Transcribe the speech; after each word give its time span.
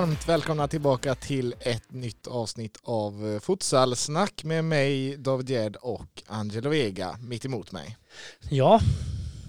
Varmt 0.00 0.28
välkomna 0.28 0.68
tillbaka 0.68 1.14
till 1.14 1.54
ett 1.60 1.92
nytt 1.92 2.26
avsnitt 2.26 2.78
av 2.82 3.32
eh, 3.34 3.40
Futsalsnack 3.40 4.44
med 4.44 4.64
mig 4.64 5.16
David 5.16 5.50
Gerd 5.50 5.76
och 5.76 6.22
Angelo 6.26 6.70
Vega 6.70 7.18
mitt 7.22 7.44
emot 7.44 7.72
mig. 7.72 7.96
Ja, 8.50 8.80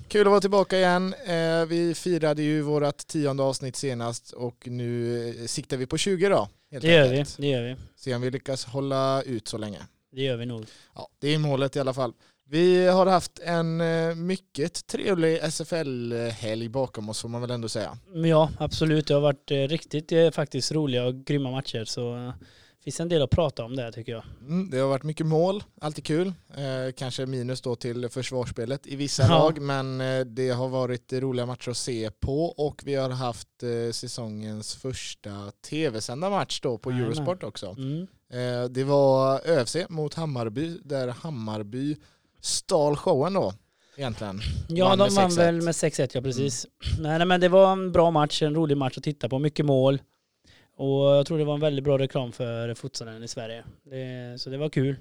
Kul 0.08 0.22
att 0.22 0.32
vara 0.32 0.42
tillbaka 0.42 0.78
igen. 0.78 1.14
Eh, 1.26 1.66
Vi 1.66 1.94
firade 1.96 2.44
ju 2.44 2.62
vårt 2.62 2.98
tionde 2.98 3.44
avsnitt 3.44 3.76
senast 3.76 4.32
och 4.32 4.68
nu 4.68 5.28
eh, 5.30 5.46
siktar 5.46 5.78
vi 5.78 5.86
på 5.86 5.98
20 5.98 6.30
då. 6.30 6.50
det 6.70 6.88
gör 6.88 7.10
vi. 7.10 7.26
Det 7.38 7.48
gör 7.48 7.64
vi. 7.64 7.76
Se 7.96 8.16
om 8.16 8.22
vi 8.22 8.32
lyckas 8.32 8.66
hålla 8.66 9.24
ut 9.24 9.48
så 9.48 9.58
länge. 9.58 9.80
Det 10.12 10.22
gör 10.22 10.38
vi 10.38 10.46
nog. 10.46 10.66
Ja, 10.96 11.08
det 11.20 11.28
är 11.34 11.38
målet 11.38 11.76
i 11.76 11.80
alla 11.80 11.94
fall. 11.94 12.14
Vi 12.52 12.88
har 12.88 13.06
haft 13.06 13.40
en 13.40 13.82
eh, 13.82 14.16
mycket 14.16 14.88
trevlig 14.88 15.40
SFL-helg 15.44 16.70
bakom 16.70 17.10
oss 17.10 17.22
får 17.22 17.30
man 17.30 17.42
väl 17.42 17.52
ändå 17.52 17.70
säga. 17.70 17.98
Men 18.14 18.30
Ja, 18.30 18.50
absolut. 18.60 19.08
Det 19.08 19.14
har 19.14 19.22
varit 19.22 19.52
eh, 19.52 19.56
riktigt 19.58 20.12
eh, 20.12 20.32
faktiskt 20.32 20.72
roliga 20.72 21.06
och 21.06 21.16
grymma 21.26 21.52
matcher 21.52 21.84
så 21.86 22.16
eh, 22.16 22.32
finns 22.84 23.00
en 23.00 23.10
del 23.10 23.22
att 23.22 23.30
prata 23.30 23.64
om 23.66 23.76
där 23.76 23.92
tycker 23.92 24.12
jag. 24.12 24.24
Mm, 24.42 24.70
det 24.70 24.78
har 24.78 24.88
varit 24.90 25.04
mycket 25.04 25.26
mål, 25.26 25.64
alltid 25.82 26.04
kul. 26.06 26.28
Eh, 26.28 26.94
kanske 26.98 27.26
minus 27.26 27.62
då 27.62 27.76
till 27.76 28.10
försvarsspelet 28.10 28.88
i 28.88 28.96
vissa 28.96 29.24
Ja. 29.24 29.30
lag, 29.30 29.62
men 29.62 29.98
det 30.36 30.50
har 30.50 30.68
varit 30.70 31.14
roliga 31.14 31.46
matcher 31.46 31.70
att 31.72 31.78
se 31.78 32.12
på 32.20 32.46
och 32.46 32.82
vi 32.86 32.96
har 32.96 33.10
haft 33.10 33.64
eh, 33.64 33.92
säsongens 33.92 34.76
första 34.76 35.52
tv-sända 35.70 36.30
match 36.30 36.60
då 36.62 36.78
på 36.78 36.92
Jajamän. 36.92 37.12
Eurosport 37.12 37.44
också. 37.44 37.76
Mm. 37.78 38.08
Eh, 38.34 38.70
det 38.70 38.84
var 38.84 39.42
ÖFC 39.50 39.76
mot 39.90 40.14
Hammarby, 40.14 40.78
där 40.84 41.08
Hammarby 41.08 41.96
stal 42.42 42.96
showen 42.96 43.34
då 43.34 43.54
egentligen. 43.98 44.40
Ja, 44.70 44.86
Vann 44.86 44.98
de 44.98 45.16
vann 45.16 45.30
6-1. 45.30 45.38
väl 45.38 45.62
med 45.62 45.72
6-1, 45.74 46.10
ja 46.14 46.22
precis. 46.22 46.68
Nej, 47.00 47.18
nej, 47.18 47.28
men 47.28 47.42
det 47.42 47.50
var 47.50 47.72
en 47.72 47.92
bra 47.92 48.12
match, 48.12 48.42
en 48.42 48.56
rolig 48.56 48.78
match 48.78 48.98
att 48.98 49.04
titta 49.04 49.30
på, 49.30 49.40
mycket 49.40 49.66
mål. 49.66 50.02
Och 50.76 51.06
jag 51.06 51.26
tror 51.26 51.38
det 51.38 51.44
var 51.44 51.54
en 51.54 51.60
väldigt 51.60 51.84
bra 51.84 51.98
reklam 51.98 52.32
för 52.32 52.74
futsalen 52.74 53.24
i 53.24 53.28
Sverige. 53.28 53.64
Det, 53.84 54.42
så 54.42 54.50
det 54.50 54.58
var 54.58 54.70
kul. 54.70 54.96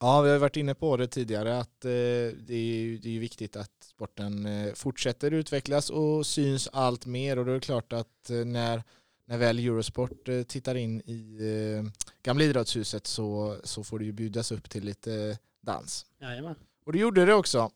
Ja, 0.00 0.20
vi 0.20 0.30
har 0.30 0.38
varit 0.38 0.56
inne 0.56 0.74
på 0.74 0.96
det 0.96 1.06
tidigare 1.06 1.58
att 1.58 1.84
eh, 1.84 1.90
det, 1.90 2.54
är, 2.54 2.98
det 3.02 3.16
är 3.16 3.20
viktigt 3.20 3.56
att 3.56 3.70
sporten 3.84 4.46
eh, 4.46 4.72
fortsätter 4.74 5.30
utvecklas 5.30 5.90
och 5.90 6.26
syns 6.26 6.68
allt 6.72 7.06
mer 7.06 7.38
och 7.38 7.44
då 7.44 7.50
är 7.50 7.54
det 7.54 7.60
klart 7.60 7.92
att 7.92 8.30
eh, 8.30 8.36
när, 8.36 8.82
när 9.24 9.38
väl 9.38 9.58
Eurosport 9.58 10.28
eh, 10.28 10.42
tittar 10.42 10.74
in 10.74 11.00
i 11.00 11.38
eh, 11.78 11.90
Gamla 12.22 12.44
idrottshuset 12.44 13.06
så, 13.06 13.56
så 13.64 13.84
får 13.84 13.98
det 13.98 14.04
ju 14.04 14.12
bjudas 14.12 14.52
upp 14.52 14.70
till 14.70 14.84
lite 14.84 15.38
dans. 15.60 16.06
Jajamän. 16.20 16.54
Och 16.90 16.94
det 16.94 17.00
gjorde 17.00 17.24
det 17.24 17.34
också. 17.34 17.70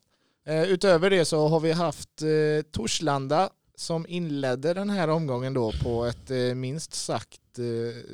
Eh, 0.45 0.63
utöver 0.63 1.09
det 1.09 1.25
så 1.25 1.47
har 1.47 1.59
vi 1.59 1.71
haft 1.71 2.21
eh, 2.21 2.61
Torslanda 2.71 3.49
som 3.75 4.05
inledde 4.07 4.73
den 4.73 4.89
här 4.89 5.07
omgången 5.07 5.53
då 5.53 5.71
på 5.83 6.05
ett 6.05 6.31
eh, 6.31 6.37
minst 6.37 6.93
sagt 6.93 7.41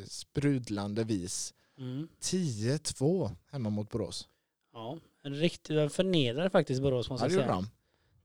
sprudlande 0.08 1.04
vis. 1.04 1.54
Mm. 1.78 2.08
10-2 2.22 3.32
hemma 3.52 3.70
mot 3.70 3.90
Borås. 3.90 4.28
Ja, 4.74 4.98
en 5.24 5.36
riktigt, 5.36 5.76
den 5.76 5.90
förnedrade 5.90 6.50
faktiskt 6.50 6.82
Borås 6.82 7.10
måste 7.10 7.26
Ja, 7.26 7.32
jag 7.32 7.42
säga. 7.42 7.52
de. 7.54 7.68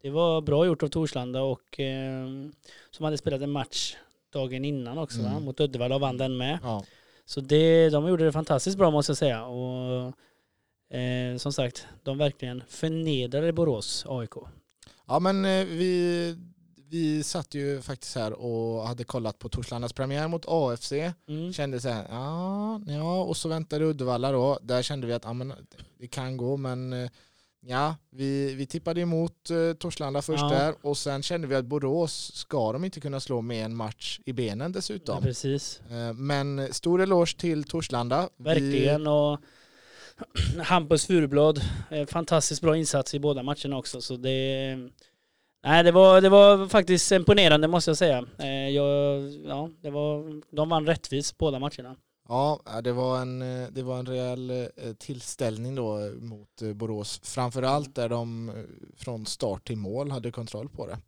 Det 0.02 0.10
var 0.10 0.40
bra 0.40 0.66
gjort 0.66 0.82
av 0.82 0.88
Torslanda 0.88 1.42
och 1.42 1.80
eh, 1.80 2.26
som 2.90 3.04
hade 3.04 3.18
spelat 3.18 3.40
en 3.40 3.50
match 3.50 3.96
dagen 4.32 4.64
innan 4.64 4.98
också? 4.98 5.20
Mm. 5.20 5.42
mot 5.42 5.60
Uddevalla 5.60 5.94
och 5.94 6.00
vann 6.00 6.16
den 6.16 6.36
med. 6.36 6.58
Ja. 6.62 6.84
Så 7.24 7.40
det, 7.40 7.88
de 7.90 8.08
gjorde 8.08 8.24
det 8.24 8.32
fantastiskt 8.32 8.78
bra 8.78 8.90
måste 8.90 9.10
jag 9.10 9.18
säga. 9.18 9.44
Och 9.46 10.12
eh, 10.90 11.36
som 11.38 11.52
sagt, 11.52 11.86
de 12.02 12.18
verkligen 12.18 12.62
förnedrade 12.68 13.52
Borås 13.52 14.04
AIK. 14.08 14.30
Ja 15.08 15.18
men 15.18 15.44
eh, 15.44 15.64
vi, 15.64 16.36
vi 16.90 17.22
satt 17.22 17.54
ju 17.54 17.80
faktiskt 17.82 18.14
här 18.16 18.32
och 18.32 18.82
hade 18.88 19.04
kollat 19.04 19.38
på 19.38 19.48
Torslandas 19.48 19.92
premiär 19.92 20.28
mot 20.28 20.44
AFC. 20.48 20.92
Mm. 21.28 21.52
Kände 21.52 21.80
så 21.80 21.88
här, 21.88 22.06
ja, 22.10 22.80
ja, 22.86 23.22
och 23.22 23.36
så 23.36 23.48
väntade 23.48 23.84
Uddevalla 23.84 24.32
då. 24.32 24.58
Där 24.62 24.82
kände 24.82 25.06
vi 25.06 25.12
att 25.12 25.24
ja, 25.24 25.32
men, 25.32 25.52
det 25.98 26.06
kan 26.06 26.36
gå 26.36 26.56
men 26.56 26.92
eh, 26.92 27.10
ja, 27.60 27.96
vi, 28.10 28.54
vi 28.54 28.66
tippade 28.66 29.00
emot 29.00 29.50
eh, 29.50 29.72
Torslanda 29.72 30.22
först 30.22 30.42
Ja. 30.42 30.48
där 30.48 30.74
och 30.82 30.96
sen 30.98 31.22
kände 31.22 31.46
vi 31.46 31.54
att 31.54 31.64
Borås 31.64 32.32
ska 32.34 32.72
de 32.72 32.84
inte 32.84 33.00
kunna 33.00 33.20
slå 33.20 33.40
med 33.40 33.64
en 33.64 33.76
match 33.76 34.20
i 34.24 34.32
benen 34.32 34.70
Ja, 34.70 34.78
dessutom. 34.78 35.22
precis, 35.22 35.80
Eh, 35.90 36.12
Men 36.12 36.74
stor 36.74 37.02
eloge 37.02 37.36
till 37.38 37.64
Torslanda. 37.64 38.28
Vi- 38.36 38.44
verkligen. 38.44 39.06
Och 39.06 39.38
Hampus 40.62 41.06
Furublad, 41.06 41.60
eh, 41.90 42.06
fantastiskt 42.06 42.62
bra 42.62 42.76
insats 42.76 43.14
i 43.14 43.18
båda 43.18 43.42
matcherna 43.42 43.78
också. 43.78 44.00
Så 44.00 44.16
det, 44.16 44.76
nej, 45.64 45.84
det, 45.84 45.92
var, 45.92 46.20
det 46.20 46.28
var 46.28 46.68
faktiskt 46.68 47.12
imponerande 47.12 47.68
måste 47.68 47.90
jag 47.90 47.98
säga. 47.98 48.24
Eh, 48.38 48.68
jag, 48.68 49.22
ja, 49.30 49.70
det 49.80 49.90
var, 49.90 50.42
de 50.56 50.68
vann 50.68 50.86
rättvist 50.86 51.38
båda 51.38 51.58
matcherna. 51.58 51.96
Ja, 52.28 52.60
eh, 52.66 52.82
det 52.82 52.92
var 52.92 53.20
en, 53.20 53.38
det 53.74 53.82
var 53.82 53.98
en 53.98 54.06
rejäl 54.06 54.68
tillställning 54.98 55.74
då 55.74 56.12
mot 56.20 56.62
Borås. 56.74 57.20
Framförallt 57.24 57.94
där 57.94 58.08
de 58.08 58.52
från 58.96 59.26
start 59.26 59.66
till 59.66 59.76
mål 59.76 60.10
hade 60.10 60.30
kontroll 60.30 60.68
på 60.68 60.86
det. 60.86 60.98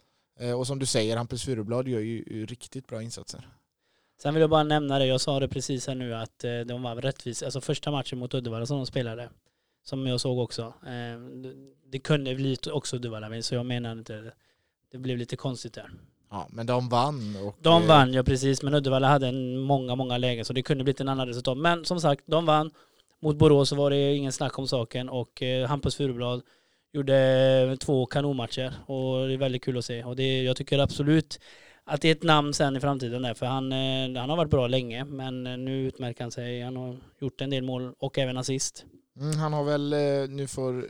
Och 0.54 0.66
som 0.66 0.78
du 0.78 0.86
säger, 0.86 1.16
Hampus 1.16 1.44
Furublad 1.44 1.88
gör 1.88 2.00
ju 2.00 2.46
riktigt 2.46 2.86
bra 2.86 3.02
insatser. 3.02 3.48
Sen 4.22 4.34
vill 4.34 4.40
jag 4.40 4.50
bara 4.50 4.62
nämna 4.62 4.98
det, 4.98 5.06
jag 5.06 5.20
sa 5.20 5.40
det 5.40 5.48
precis 5.48 5.86
här 5.86 5.94
nu 5.94 6.14
att 6.14 6.44
eh, 6.44 6.60
de 6.60 6.82
var 6.82 6.96
rättvis, 6.96 7.42
alltså 7.42 7.60
första 7.60 7.90
matchen 7.90 8.18
mot 8.18 8.34
Uddevalla 8.34 8.66
som 8.66 8.76
de 8.76 8.86
spelade, 8.86 9.28
som 9.84 10.06
jag 10.06 10.20
såg 10.20 10.38
också, 10.38 10.62
eh, 10.62 11.20
det, 11.86 11.98
kunde 11.98 12.34
bli 12.34 12.56
också 12.72 12.96
Uddevalla 12.96 13.42
så 13.42 13.54
jag 13.54 13.66
menar 13.66 13.92
inte, 13.92 14.32
det. 14.92 14.98
blev 14.98 15.18
lite 15.18 15.36
konstigt 15.36 15.72
där. 15.72 15.90
Ja, 16.30 16.46
men 16.50 16.66
de 16.66 16.88
vann. 16.88 17.36
Och, 17.46 17.56
De 17.62 17.82
eh, 17.82 17.88
vann 17.88 18.12
ja 18.12 18.22
precis, 18.22 18.62
men 18.62 18.74
Uddevalla 18.74 19.08
hade 19.08 19.28
en 19.28 19.58
många, 19.58 19.94
många 19.94 20.18
lägen 20.18 20.44
så 20.44 20.52
det 20.52 20.62
kunde 20.62 20.84
blivit 20.84 21.00
en 21.00 21.08
annan 21.08 21.26
resultat. 21.26 21.58
Men 21.58 21.84
som 21.84 22.00
sagt, 22.00 22.22
de 22.26 22.46
vann. 22.46 22.70
Mot 23.20 23.36
Borås 23.36 23.68
så 23.68 23.76
var 23.76 23.90
det 23.90 24.14
ingen 24.14 24.32
snack 24.32 24.58
om 24.58 24.68
saken 24.68 25.08
och 25.08 25.42
Hampus 25.68 25.96
Furublad 25.96 26.42
gjorde 26.92 27.76
två 27.80 28.06
kanonmatcher 28.06 28.74
och 28.86 29.28
det 29.28 29.34
är 29.34 29.38
väldigt 29.38 29.64
kul 29.64 29.78
att 29.78 29.84
se. 29.84 30.04
Och 30.04 30.16
det, 30.16 30.42
jag 30.42 30.56
tycker 30.56 30.78
absolut 30.78 31.40
att 31.88 32.00
det 32.00 32.08
är 32.08 32.12
ett 32.12 32.22
namn 32.22 32.54
sen 32.54 32.76
i 32.76 32.80
framtiden 32.80 33.22
där, 33.22 33.34
för 33.34 33.46
han, 33.46 33.72
eh, 33.72 34.20
han 34.20 34.30
har 34.30 34.36
varit 34.36 34.50
bra 34.50 34.66
länge 34.66 35.04
men 35.04 35.46
eh, 35.46 35.56
nu 35.56 35.86
utmärker 35.86 36.24
han 36.24 36.30
sig. 36.30 36.62
Han 36.62 36.76
har 36.76 36.96
gjort 37.18 37.40
en 37.40 37.50
del 37.50 37.64
mål 37.64 37.94
och 37.98 38.18
även 38.18 38.36
assist. 38.36 38.84
Mm, 39.20 39.36
han 39.38 39.52
har 39.52 39.64
väl, 39.64 39.92
eh, 39.92 40.28
nu 40.28 40.46
får 40.46 40.78
eh, 40.78 40.84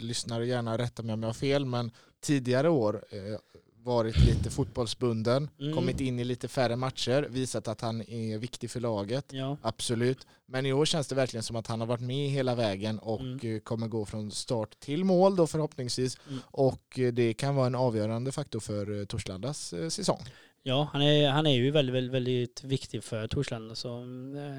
lyssnare 0.00 0.46
gärna 0.46 0.78
rätta 0.78 1.02
mig 1.02 1.12
om 1.12 1.22
jag 1.22 1.28
har 1.28 1.34
fel, 1.34 1.64
men 1.64 1.90
tidigare 2.20 2.68
år 2.68 3.04
eh, 3.10 3.38
varit 3.86 4.16
lite 4.18 4.50
fotbollsbunden, 4.50 5.50
Mm. 5.60 5.74
kommit 5.74 6.00
in 6.00 6.20
i 6.20 6.24
lite 6.24 6.48
färre 6.48 6.76
matcher, 6.76 7.26
visat 7.30 7.68
att 7.68 7.80
han 7.80 8.02
är 8.02 8.38
viktig 8.38 8.70
för 8.70 8.80
laget. 8.80 9.26
Ja, 9.32 9.56
Absolut. 9.62 10.26
Men 10.46 10.66
i 10.66 10.72
år 10.72 10.84
känns 10.84 11.06
det 11.08 11.14
verkligen 11.14 11.42
som 11.42 11.56
att 11.56 11.66
han 11.66 11.80
har 11.80 11.86
varit 11.86 12.00
med 12.00 12.30
hela 12.30 12.54
vägen 12.54 12.98
och 12.98 13.20
Mm. 13.20 13.54
eh, 13.54 13.60
kommer 13.60 13.88
gå 13.88 14.04
från 14.06 14.30
start 14.30 14.80
till 14.80 15.04
mål 15.04 15.36
då 15.36 15.46
förhoppningsvis. 15.46 16.18
Mm. 16.28 16.40
Och 16.46 16.98
eh, 16.98 17.12
det 17.12 17.34
kan 17.34 17.54
vara 17.54 17.66
en 17.66 17.74
avgörande 17.74 18.32
faktor 18.32 18.60
för 18.60 19.00
eh, 19.00 19.04
Torslandas 19.04 19.74
säsong. 19.90 20.20
ja 20.62 20.88
han, 20.92 21.02
är, 21.02 21.28
han 21.30 21.46
är 21.46 21.54
ju 21.54 21.70
väldigt, 21.70 21.94
väldigt, 21.94 22.12
väldigt 22.12 22.64
viktig 22.64 23.04
för 23.04 23.28
Torslanda 23.28 23.74
så 23.74 24.04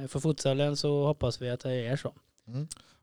för 0.07 0.19
futsalen 0.19 0.77
så 0.77 1.05
hoppas 1.05 1.41
vi 1.41 1.49
att 1.49 1.59
det 1.59 1.73
är 1.73 1.95
så. 1.97 2.13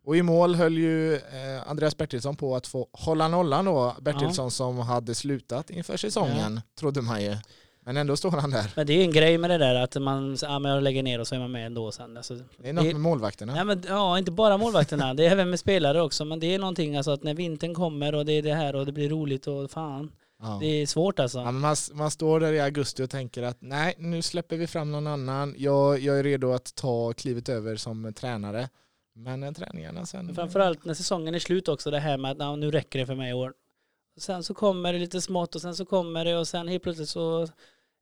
Och 0.04 0.16
i 0.16 0.22
mål 0.22 0.54
höll 0.54 0.78
ju 0.78 1.14
eh, 1.14 1.20
Andreas 1.68 1.96
Bertilsson 1.96 2.36
på 2.36 2.56
att 2.56 2.66
få 2.66 2.88
hålla 2.92 3.28
nollan 3.28 3.64
då. 3.64 3.96
Bertilsson 4.00 4.50
som 4.50 4.78
hade 4.78 5.14
slutat 5.14 5.70
inför 5.70 5.96
säsongen, 5.96 6.60
trodde 6.78 7.02
man 7.02 7.22
ju. 7.22 7.36
Men 7.86 7.96
ändå 7.96 8.16
står 8.16 8.30
han 8.30 8.50
där. 8.50 8.72
Men 8.76 8.86
det 8.86 8.92
är 8.92 9.04
en 9.04 9.10
grej 9.12 9.38
med 9.38 9.50
det 9.50 9.58
där 9.58 9.74
att 9.74 10.02
man 10.02 10.36
ja, 10.42 10.58
men 10.58 10.72
jag 10.72 10.82
lägger 10.82 11.02
ner 11.02 11.18
och 11.20 11.26
så 11.26 11.34
är 11.34 11.38
man 11.38 11.52
med 11.52 11.66
ändå 11.66 11.92
sen. 11.92 12.16
Alltså, 12.16 12.34
Det 12.58 12.68
är 12.68 12.72
något 12.72 12.84
Det- 12.84 12.92
med 12.92 13.00
målvakterna. 13.00 13.56
ja, 13.56 13.64
men, 13.64 13.82
ja, 13.88 14.18
inte 14.18 14.30
bara 14.30 14.58
målvakterna, 14.58 15.14
det 15.14 15.26
är 15.26 15.30
även 15.30 15.50
med 15.50 15.58
spelare 15.60 16.02
också. 16.02 16.24
Men 16.24 16.40
det 16.40 16.54
är 16.54 16.58
någonting 16.58 16.96
alltså 16.96 17.10
att 17.10 17.22
när 17.22 17.34
vintern 17.34 17.74
kommer 17.74 18.14
och 18.14 18.24
det 18.26 18.32
är 18.32 18.42
det 18.42 18.54
här 18.54 18.76
och 18.76 18.86
det 18.86 18.92
blir 18.92 19.08
roligt 19.08 19.46
och 19.46 19.70
fan. 19.70 20.10
Ja. 20.42 20.58
Det 20.60 20.66
är 20.66 20.86
svårt 20.86 21.18
alltså. 21.20 21.38
Ja, 21.38 21.50
man, 21.50 21.76
man 21.92 22.10
står 22.10 22.40
där 22.40 22.52
i 22.52 22.60
augusti 22.60 23.02
och 23.02 23.10
tänker 23.10 23.42
att 23.42 23.56
nej, 23.60 23.94
nu 23.98 24.22
släpper 24.22 24.56
vi 24.56 24.66
fram 24.66 24.92
någon 24.92 25.06
annan. 25.06 25.54
Jag, 25.58 25.98
jag 26.00 26.18
är 26.18 26.22
redo 26.22 26.52
att 26.52 26.74
ta 26.74 27.12
klivet 27.12 27.48
över 27.48 27.76
som 27.76 28.12
tränare. 28.14 28.68
Men 29.14 29.42
eh, 29.42 29.52
träningarna 29.52 30.06
sen... 30.06 30.34
Framförallt 30.34 30.84
när 30.84 30.94
säsongen 30.94 31.34
är 31.34 31.38
slut 31.38 31.68
också, 31.68 31.90
det 31.90 31.98
här 31.98 32.18
med 32.18 32.42
att 32.42 32.58
nu 32.58 32.70
räcker 32.70 32.98
det 32.98 33.06
för 33.06 33.14
mig 33.14 33.30
i 33.30 33.34
år. 33.34 33.54
Sen 34.16 34.44
så 34.44 34.54
kommer 34.54 34.92
det 34.92 34.98
lite 34.98 35.20
smått 35.20 35.54
och 35.54 35.60
sen 35.60 35.74
så 35.74 35.84
kommer 35.84 36.24
det 36.24 36.36
och 36.36 36.48
sen 36.48 36.68
helt 36.68 36.82
plötsligt 36.82 37.08
så 37.08 37.48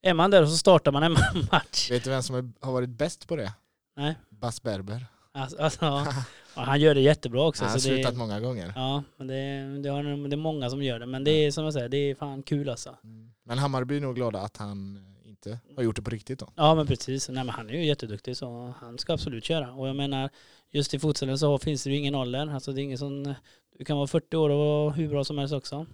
är 0.03 0.15
man 0.15 0.31
där 0.31 0.43
och 0.43 0.49
så 0.49 0.57
startar 0.57 0.93
man 0.93 1.03
en 1.03 1.13
match. 1.53 1.91
Vet 1.91 2.05
du 2.05 2.11
vem 2.11 2.23
som 2.23 2.37
är, 2.37 2.53
har 2.61 2.73
varit 2.73 2.89
bäst 2.89 3.29
på 3.29 3.37
det? 3.37 3.53
Nej, 3.97 4.15
Bas 4.29 4.63
Berber. 4.63 5.07
alltså, 5.33 5.59
alltså, 5.59 5.85
ja, 5.85 6.63
han 6.63 6.81
gör 6.81 6.95
det 6.95 7.01
jättebra 7.01 7.43
också. 7.43 7.65
Han 7.65 7.73
har 7.73 7.79
slutat 7.79 8.17
många 8.17 8.41
gånger. 8.41 8.73
Ja, 8.77 9.03
men 9.17 9.27
det, 9.27 9.83
det, 9.83 9.89
har, 9.89 10.29
det 10.29 10.35
är 10.35 10.37
många 10.37 10.71
som 10.71 10.83
gör 10.83 10.99
det. 10.99 11.07
Men 11.07 11.25
det 11.25 11.31
är 11.31 11.51
som 11.51 11.65
jag 11.65 11.73
säger, 11.73 11.89
det 11.89 11.97
är 11.97 12.15
fan 12.15 12.43
kul 12.43 12.69
alltså. 12.69 12.97
Mm. 13.05 13.33
Men 13.45 13.59
Hammarby 13.59 13.97
är 13.97 14.01
nog 14.01 14.15
glada 14.15 14.41
att 14.41 14.57
han 14.57 14.97
eh, 14.97 15.12
inte 15.47 15.59
har 15.77 15.83
gjort 15.83 15.97
det 15.97 16.03
på 16.03 16.11
riktigt 16.11 16.39
då. 16.39 16.49
Ja 16.57 16.75
men 16.75 16.87
precis. 16.87 17.29
Nej, 17.29 17.45
men 17.45 17.55
han 17.55 17.71
är 17.71 17.75
ju 17.75 17.85
jätteduktig 17.87 18.37
så 18.37 18.75
han 18.81 18.99
ska 18.99 19.13
absolut 19.13 19.45
köra. 19.45 19.73
Och 19.73 19.89
jag 19.89 19.97
menar, 19.97 20.31
just 20.71 20.95
i 20.95 20.99
futsalen 20.99 21.39
så 21.39 21.59
finns 21.59 21.85
det 21.85 21.91
ju 21.91 21.97
ingen 21.97 22.15
ålder. 22.15 22.55
Alltså 22.55 22.73
det 22.73 22.81
är 22.81 22.83
ingen 22.83 22.99
sån, 22.99 23.35
du 23.79 23.85
kan 23.85 23.97
vara 23.97 24.07
40 24.07 24.37
år 24.37 24.51
och 24.51 24.59
vara 24.59 24.91
hur 24.91 25.09
bra 25.09 25.25
som 25.25 25.39
helst 25.39 25.55
också. 25.55 25.87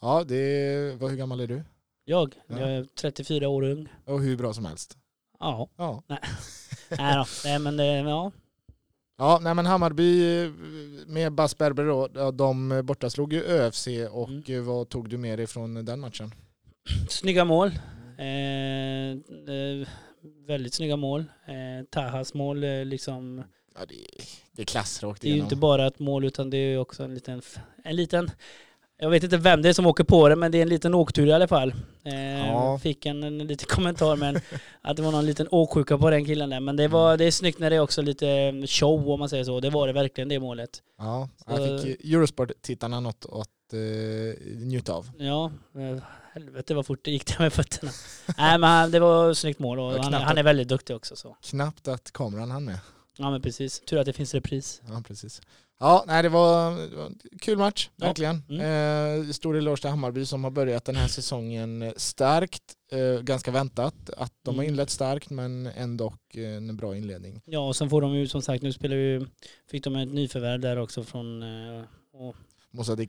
Ja, 0.00 0.24
det 0.24 0.96
var, 1.00 1.08
hur 1.08 1.16
gammal 1.16 1.40
är 1.40 1.46
du? 1.46 1.62
Jag, 2.04 2.34
Ja. 2.46 2.60
jag 2.60 2.70
är 2.70 2.84
34 3.00 3.48
år 3.48 3.62
ung. 3.62 3.88
Och 4.04 4.20
hur 4.20 4.36
bra 4.36 4.52
som 4.52 4.64
helst. 4.64 4.96
Ja, 5.40 5.68
Ja. 5.76 6.02
nej 6.98 7.14
då. 7.16 7.24
Nej, 7.44 7.58
men 7.58 7.76
det, 7.76 7.86
ja. 7.86 8.32
Ja, 9.20 9.38
nej 9.42 9.54
men 9.54 9.66
Hammarby 9.66 10.48
med 11.06 11.32
Bas 11.32 11.58
Berber 11.58 11.84
då, 11.84 12.30
de 12.30 12.80
borta 12.84 13.10
slog 13.10 13.32
ju 13.32 13.42
ÖFC 13.42 13.88
och 14.10 14.28
Mm. 14.28 14.64
vad 14.66 14.88
tog 14.88 15.08
du 15.08 15.18
med 15.18 15.38
dig 15.38 15.46
från 15.46 15.84
den 15.84 16.00
matchen? 16.00 16.34
Snygga 17.08 17.44
mål. 17.44 17.70
Eh, 18.18 19.10
eh, 19.54 19.88
väldigt 20.46 20.74
snygga 20.74 20.96
mål. 20.96 21.24
Eh, 21.46 21.84
Tahas 21.90 22.34
mål 22.34 22.60
liksom. 22.84 23.44
Ja, 23.78 23.80
det, 23.88 23.94
det 24.52 24.62
är 24.62 24.66
klass 24.66 25.02
rakt 25.02 25.22
Det 25.22 25.28
är 25.30 25.34
ju 25.34 25.40
inte 25.40 25.56
bara 25.56 25.86
ett 25.86 25.98
mål 25.98 26.24
utan 26.24 26.50
det 26.50 26.56
är 26.56 26.70
ju 26.70 26.78
också 26.78 27.02
en 27.02 27.14
liten, 27.14 27.42
en 27.84 27.96
liten 27.96 28.30
jag 29.00 29.10
vet 29.10 29.22
inte 29.24 29.36
vem 29.36 29.62
det 29.62 29.68
är 29.68 29.72
som 29.72 29.86
åker 29.86 30.04
på 30.04 30.28
det 30.28 30.36
men 30.36 30.52
det 30.52 30.58
är 30.58 30.62
en 30.62 30.68
liten 30.68 30.94
åktur 30.94 31.26
i 31.26 31.32
alla 31.32 31.48
fall. 31.48 31.74
Eh, 32.04 32.48
Ja. 32.48 32.78
Fick 32.78 33.06
en, 33.06 33.22
en 33.22 33.38
liten 33.38 33.66
kommentar 33.68 34.16
men 34.16 34.36
att 34.82 34.96
det 34.96 35.02
var 35.02 35.12
någon 35.12 35.26
liten 35.26 35.48
åksjuka 35.50 35.98
på 35.98 36.10
den 36.10 36.24
killen 36.24 36.50
där. 36.50 36.60
Men 36.60 36.76
det, 36.76 36.88
var, 36.88 37.16
det 37.16 37.24
är 37.24 37.30
snyggt 37.30 37.58
när 37.58 37.70
det 37.70 37.76
är 37.76 37.80
också 37.80 38.02
lite 38.02 38.52
show 38.66 39.10
om 39.10 39.18
man 39.20 39.28
säger 39.28 39.44
så. 39.44 39.60
Det 39.60 39.70
var 39.70 39.86
det 39.86 39.92
verkligen 39.92 40.28
det 40.28 40.40
målet. 40.40 40.82
Ja, 40.98 41.28
jag 41.46 41.82
fick 41.82 42.04
Eurosport-tittarna 42.04 43.00
något 43.00 43.26
att 43.32 43.48
eh, 43.72 43.80
njuta 44.56 44.92
av. 44.92 45.10
Ja, 45.18 45.52
eh, 45.74 46.02
helvete 46.32 46.74
vad 46.74 46.86
fort 46.86 47.04
det 47.04 47.10
gick 47.10 47.26
där 47.26 47.38
med 47.38 47.52
fötterna. 47.52 47.90
Nej 48.38 48.58
men 48.58 48.90
det 48.90 49.00
var 49.00 49.30
ett 49.30 49.38
snyggt 49.38 49.58
mål 49.58 49.78
och 49.80 50.04
han, 50.04 50.12
han 50.12 50.38
är 50.38 50.42
väldigt 50.42 50.68
duktig 50.68 50.96
också 50.96 51.16
så. 51.16 51.36
Knappt 51.42 51.88
att 51.88 52.12
kameran 52.12 52.50
hann 52.50 52.64
med. 52.64 52.78
Ja 53.18 53.30
men 53.30 53.42
precis. 53.42 53.80
Tur 53.80 53.98
att 53.98 54.06
det 54.06 54.12
finns 54.12 54.34
repris. 54.34 54.82
Ja, 54.88 55.02
precis. 55.06 55.40
Ja, 55.80 56.04
nej, 56.06 56.22
det 56.22 56.28
var, 56.28 56.70
det 56.90 56.96
var 56.96 57.06
en 57.06 57.18
kul 57.40 57.58
match, 57.58 57.90
Ja. 57.96 58.06
verkligen. 58.06 58.34
Eh, 58.60 59.30
stor 59.32 59.56
eloge 59.56 59.80
till 59.80 59.90
Hammarby 59.90 60.26
som 60.26 60.44
har 60.44 60.50
börjat 60.50 60.84
den 60.84 60.96
här 60.96 61.08
säsongen 61.08 61.92
starkt. 61.96 62.62
Eh, 62.92 63.20
ganska 63.22 63.50
väntat 63.50 63.94
att 64.16 64.32
de 64.42 64.54
har 64.54 64.62
Mm. 64.64 64.72
inlett 64.72 64.90
starkt 64.90 65.30
men 65.30 65.66
ändå 65.66 66.14
en 66.34 66.76
bra 66.76 66.96
inledning. 66.96 67.42
Ja 67.44 67.58
och 67.68 67.76
sen 67.76 67.90
får 67.90 68.00
de 68.02 68.14
ju 68.14 68.28
som 68.28 68.42
sagt, 68.42 68.62
nu 68.62 68.72
spelar 68.72 68.96
vi, 68.96 69.26
fick 69.70 69.84
de 69.84 69.96
ett 69.96 70.08
nyförvärv 70.08 70.60
där 70.60 70.78
också 70.78 71.04
från 71.04 71.42
eh, 71.42 71.82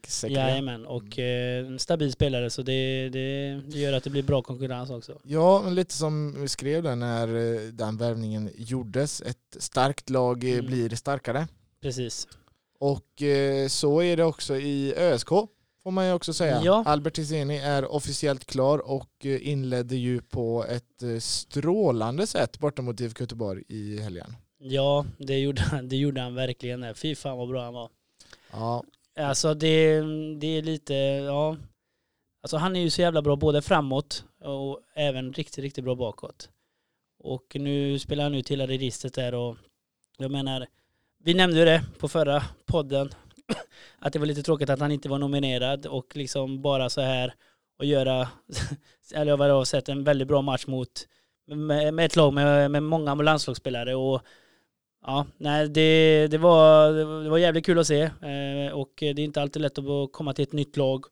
Sekre. 0.08 0.34
Jajamän, 0.40 0.86
och 0.86 1.20
eh, 1.20 1.68
en 1.68 1.80
stabil 1.80 2.12
spelare 2.12 2.50
så 2.50 2.62
det, 2.62 3.10
det, 3.10 3.62
det 3.68 3.80
gör 3.80 3.94
att 3.94 4.04
det 4.04 4.10
blir 4.10 4.24
bra 4.24 4.42
konkurrens 4.42 4.90
också. 4.90 5.20
Ja, 5.24 5.62
men 5.64 5.76
lite 5.76 5.94
som 5.94 6.42
vi 6.42 6.48
skrev 6.48 6.84
där 6.84 6.96
när 6.96 7.28
eh, 7.28 7.62
den 7.72 7.98
värvningen 7.98 8.50
gjordes. 8.58 9.22
Ett 9.22 9.58
starkt 9.60 10.10
lag 10.10 10.44
eh, 10.44 10.54
Mm. 10.54 10.66
blir 10.66 10.90
starkare. 10.96 11.48
Precis. 11.82 12.28
Och 12.80 13.22
eh, 13.22 13.68
så 13.68 14.02
är 14.04 14.18
det 14.18 14.24
också 14.24 14.56
i 14.56 14.94
ÖSK 14.98 15.30
får 15.84 15.92
man 15.92 16.08
ju 16.08 16.14
också 16.14 16.34
säga. 16.34 16.62
Ja. 16.64 16.84
Albert 16.86 17.14
Tiseni 17.14 17.58
är 17.58 17.86
officiellt 17.86 18.46
klar 18.46 18.80
och 18.92 19.26
inledde 19.26 19.96
ju 19.96 20.22
på 20.22 20.66
ett 20.70 21.24
strålande 21.24 22.28
sätt 22.28 22.60
borta 22.60 22.82
mot 22.82 23.00
IFK 23.02 23.22
Göteborg 23.24 23.64
i 23.68 24.00
helgen. 24.00 24.36
Ja, 24.62 25.06
det 25.18 25.40
gjorde, 25.40 25.62
han- 25.62 25.90
det 25.90 25.96
gjorde 25.96 26.22
han 26.22 26.36
verkligen. 26.36 26.96
Fy 26.96 27.16
fan 27.16 27.38
vad 27.38 27.50
bra 27.50 27.64
han 27.64 27.74
var. 27.74 27.90
Ja, 28.52 28.84
Alltså 29.20 29.54
det, 29.54 30.02
det 30.40 30.48
är 30.48 30.62
lite, 30.62 30.94
ja. 30.94 31.58
Alltså 32.42 32.58
han 32.58 32.76
är 32.76 32.80
ju 32.80 32.90
så 32.90 33.02
jävla 33.02 33.22
bra 33.22 33.36
både 33.36 33.62
framåt 33.62 34.24
och 34.42 34.80
även 34.96 35.34
riktigt, 35.34 35.60
riktigt 35.64 35.84
bra 35.84 35.96
bakåt. 35.96 36.50
Och 37.20 37.56
nu 37.60 38.00
spelar 38.00 38.24
han 38.24 38.36
ut 38.36 38.52
hela 38.52 38.68
registret 38.68 39.14
där 39.14 39.34
och 39.34 39.58
jag 40.18 40.32
menar, 40.32 40.68
vi 41.24 41.34
nämnde 41.34 41.60
ju 41.60 41.66
det 41.66 41.84
på 42.00 42.08
förra 42.08 42.44
podden, 42.66 43.10
att 44.00 44.14
det 44.14 44.20
var 44.20 44.26
lite 44.26 44.44
tråkigt 44.44 44.70
att 44.70 44.80
han 44.80 44.92
inte 44.92 45.10
var 45.10 45.20
nominerad 45.20 45.86
och 45.86 46.16
liksom 46.16 46.62
bara 46.62 46.90
så 46.90 47.02
här 47.02 47.34
och 47.80 47.86
göra, 47.86 48.30
eller 49.14 49.38
vad 49.38 49.50
jag 49.50 49.56
har 49.56 49.66
sett, 49.66 49.90
en 49.90 50.04
väldigt 50.04 50.28
bra 50.28 50.42
match 50.42 50.68
mot, 50.68 51.08
med, 51.48 51.94
med 51.94 52.06
ett 52.06 52.16
lag 52.16 52.34
med, 52.34 52.72
med 52.72 52.84
många 52.84 53.16
landslagsspelare 53.16 53.96
och 53.96 54.22
Ja, 55.06 55.26
nej 55.38 55.70
det, 55.70 56.28
det, 56.28 56.38
var, 56.38 56.92
det 57.24 57.30
var 57.30 57.38
jävligt 57.38 57.66
kul 57.66 57.80
att 57.80 57.88
se 57.88 58.02
eh, 58.02 58.74
och 58.74 58.92
det 58.96 59.10
är 59.10 59.20
inte 59.20 59.42
alltid 59.42 59.62
lätt 59.62 59.78
att 59.78 60.12
komma 60.12 60.34
till 60.34 60.44
ett 60.44 60.54
nytt 60.54 60.78
lag 60.78 61.06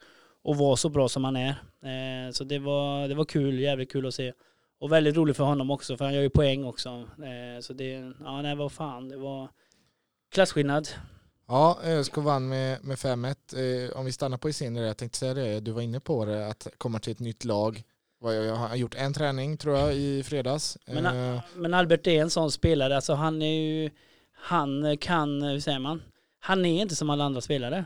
och 0.43 0.57
vara 0.57 0.75
så 0.75 0.89
bra 0.89 1.09
som 1.09 1.23
han 1.23 1.35
är. 1.35 1.49
Eh, 1.83 2.31
så 2.31 2.43
det 2.43 2.59
var, 2.59 3.07
det 3.07 3.15
var 3.15 3.25
kul, 3.25 3.59
jävligt 3.59 3.91
kul 3.91 4.07
att 4.07 4.13
se. 4.13 4.33
Och 4.79 4.91
väldigt 4.91 5.15
roligt 5.15 5.37
för 5.37 5.43
honom 5.43 5.71
också 5.71 5.97
för 5.97 6.05
han 6.05 6.13
gör 6.13 6.21
ju 6.21 6.29
poäng 6.29 6.63
också. 6.63 6.89
Eh, 6.89 7.61
så 7.61 7.73
det, 7.73 8.13
ja 8.23 8.41
nej 8.41 8.55
vad 8.55 8.71
fan, 8.71 9.09
det 9.09 9.17
var 9.17 9.49
klasskillnad. 10.31 10.87
ja 11.47 11.79
ÖSK 11.83 12.17
vann 12.17 12.47
med, 12.47 12.83
med 12.83 12.97
5-1. 12.97 13.35
Eh, 13.89 13.97
om 13.99 14.05
vi 14.05 14.11
stannar 14.11 14.37
på 14.37 14.49
Isini, 14.49 14.85
jag 14.87 14.97
tänkte 14.97 15.17
säga 15.17 15.33
det, 15.33 15.59
du 15.59 15.71
var 15.71 15.81
inne 15.81 15.99
på 15.99 16.25
det, 16.25 16.47
att 16.47 16.67
komma 16.77 16.99
till 16.99 17.11
ett 17.11 17.19
nytt 17.19 17.45
lag. 17.45 17.83
Jag 18.21 18.55
har 18.55 18.75
gjort 18.75 18.95
en 18.95 19.13
träning 19.13 19.57
tror 19.57 19.77
jag 19.77 19.95
i 19.95 20.23
fredags. 20.23 20.77
Men, 20.85 21.05
Eh, 21.05 21.41
men 21.55 21.73
Albert 21.73 22.07
är 22.07 22.21
en 22.21 22.29
sån 22.29 22.51
spelare, 22.51 22.95
alltså 22.95 23.13
han 23.13 23.41
är 23.41 23.61
ju, 23.61 23.89
han 24.31 24.97
kan, 24.97 25.41
hur 25.41 25.59
säger 25.59 25.79
man, 25.79 26.01
han 26.39 26.65
är 26.65 26.81
inte 26.81 26.95
som 26.95 27.09
alla 27.09 27.23
andra 27.23 27.41
spelare. 27.41 27.85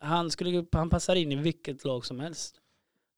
Han, 0.00 0.30
skulle, 0.30 0.64
han 0.72 0.90
passar 0.90 1.14
in 1.14 1.32
i 1.32 1.36
vilket 1.36 1.84
lag 1.84 2.06
som 2.06 2.20
helst. 2.20 2.54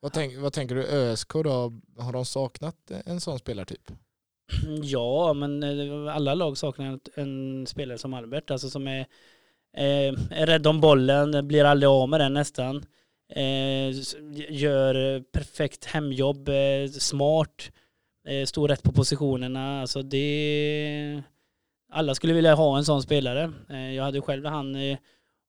vad, 0.00 0.12
tänk, 0.12 0.38
vad 0.38 0.52
tänker 0.52 0.74
du 0.74 0.82
ÖSK 0.84 1.32
då? 1.32 1.72
Har 1.98 2.12
de 2.12 2.24
saknat 2.24 2.90
en 3.04 3.20
sån 3.20 3.38
spelartyp? 3.38 3.90
Ja, 4.82 5.32
men 5.32 5.62
eh, 5.62 6.16
alla 6.16 6.34
lag 6.34 6.58
saknar 6.58 7.00
en, 7.14 7.66
spelare 7.66 7.98
som 7.98 8.14
Albert, 8.14 8.50
alltså 8.50 8.70
som 8.70 8.88
är, 8.88 9.00
eh, 9.76 10.14
är 10.30 10.46
rädd 10.46 10.66
om 10.66 10.80
bollen, 10.80 11.48
blir 11.48 11.64
aldrig 11.64 11.88
av 11.88 12.08
med 12.08 12.20
den 12.20 12.34
nästan. 12.34 12.84
Eh, 13.28 13.90
gör 14.48 15.20
perfekt 15.20 15.84
hemjobb, 15.84 16.48
eh, 16.48 16.90
smart, 16.90 17.70
eh, 18.28 18.46
står 18.46 18.68
rätt 18.68 18.82
på 18.82 18.92
positionerna. 18.92 19.80
Alltså 19.80 20.02
det, 20.02 21.22
alla 21.92 22.14
skulle 22.14 22.32
vilja 22.32 22.54
ha 22.54 22.78
en 22.78 22.84
sån 22.84 23.02
spelare. 23.02 23.52
Eh, 23.70 23.94
jag 23.94 24.04
hade 24.04 24.20
själv 24.20 24.46
han 24.46 24.74
eh, 24.74 24.98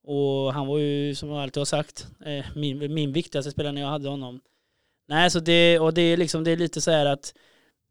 och 0.03 0.53
han 0.53 0.67
var 0.67 0.77
ju 0.77 1.15
som 1.15 1.29
jag 1.29 1.41
alltid 1.43 1.61
har 1.61 1.65
sagt 1.65 2.07
eh, 2.25 2.45
min, 2.55 2.93
min 2.93 3.13
viktigaste 3.13 3.51
spelare 3.51 3.73
när 3.73 3.81
jag 3.81 3.89
hade 3.89 4.09
honom. 4.09 4.41
Nej, 5.07 5.31
så 5.31 5.39
det, 5.39 5.79
och 5.79 5.93
det 5.93 6.01
är 6.01 6.17
liksom, 6.17 6.43
det 6.43 6.51
är 6.51 6.57
lite 6.57 6.81
så 6.81 6.91
här 6.91 7.05
att 7.05 7.33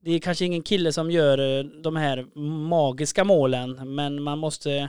det 0.00 0.10
är 0.10 0.18
kanske 0.18 0.44
ingen 0.44 0.62
kille 0.62 0.92
som 0.92 1.10
gör 1.10 1.38
eh, 1.38 1.64
de 1.64 1.96
här 1.96 2.26
magiska 2.68 3.24
målen, 3.24 3.94
men 3.94 4.22
man 4.22 4.38
måste, 4.38 4.88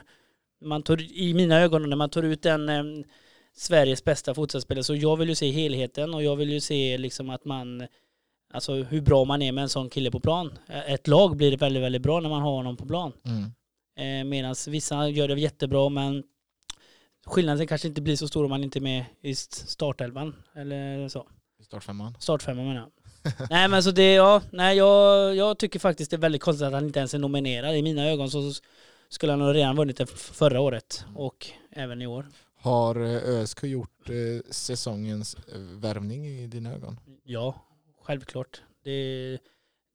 man 0.62 0.84
tar, 0.84 1.02
i 1.02 1.34
mina 1.34 1.60
ögon, 1.60 1.90
när 1.90 1.96
man 1.96 2.10
tar 2.10 2.24
ut 2.24 2.42
den 2.42 2.70
eh, 2.70 2.84
Sveriges 3.58 4.04
bästa 4.04 4.34
fotbollsspelare, 4.34 4.84
så 4.84 4.96
jag 4.96 5.18
vill 5.18 5.30
ju 5.30 5.36
se 5.36 5.52
helheten 5.52 6.14
och 6.14 6.24
jag 6.24 6.36
vill 6.36 6.50
ju 6.50 6.62
se 6.62 6.98
liksom 6.98 7.30
att 7.30 7.46
man, 7.46 7.88
alltså 8.54 8.74
hur 8.74 9.02
bra 9.02 9.26
man 9.26 9.42
är 9.42 9.52
med 9.52 9.62
en 9.62 9.70
sån 9.70 9.90
kille 9.90 10.12
på 10.12 10.20
plan. 10.20 10.58
Ett 10.88 11.08
lag 11.08 11.38
blir 11.38 11.58
väldigt, 11.58 11.84
väldigt 11.84 12.02
bra 12.02 12.20
när 12.20 12.30
man 12.30 12.42
har 12.42 12.52
honom 12.52 12.78
på 12.78 12.86
plan. 12.86 13.12
Mm. 13.26 13.52
Eh, 14.00 14.30
Medan 14.30 14.56
vissa 14.68 15.10
gör 15.10 15.28
det 15.28 15.40
jättebra, 15.40 15.90
men 15.90 16.24
skillnaden 17.26 17.68
kanske 17.68 17.88
inte 17.88 18.02
blir 18.02 18.16
så 18.16 18.28
stor 18.28 18.44
om 18.44 18.50
man 18.50 18.64
inte 18.64 18.80
är 18.80 18.82
med 18.82 19.06
i 19.22 19.36
startelvan 19.36 20.36
eller 20.56 21.10
så. 21.10 21.28
Startfemman. 21.64 22.16
Startfemma 22.20 22.62
menar 22.62 22.76
jag. 22.76 22.92
nej 23.50 23.68
men 23.68 23.84
så 23.84 23.92
det, 23.92 24.14
ja, 24.14 24.42
nej 24.52 24.78
jag, 24.78 25.36
jag 25.36 25.58
tycker 25.58 25.80
faktiskt 25.80 26.12
det 26.12 26.18
är 26.18 26.22
väldigt 26.22 26.42
konstigt 26.42 26.68
att 26.68 26.74
han 26.74 26.86
inte 26.86 27.00
ens 27.00 27.14
är 27.14 27.20
nominerad. 27.20 27.76
I 27.76 27.82
mina 27.82 28.06
ögon 28.10 28.32
så 28.32 28.54
skulle 29.10 29.32
han 29.32 29.40
nog 29.40 29.56
redan 29.56 29.76
vunnit 29.76 29.98
det 29.98 30.06
förra 30.10 30.62
året 30.62 31.06
och 31.16 31.48
även 31.72 32.02
i 32.02 32.08
år. 32.08 32.26
Har 32.66 32.96
eh, 32.96 33.40
ÖSK 33.40 33.64
gjort 33.64 34.10
eh, 34.10 34.52
säsongens 34.52 35.36
eh, 35.36 35.60
värvning 35.60 36.28
i 36.28 36.48
dina 36.48 36.74
ögon? 36.74 37.00
Ja, 37.24 37.56
självklart. 38.02 38.62
Det, 38.84 39.38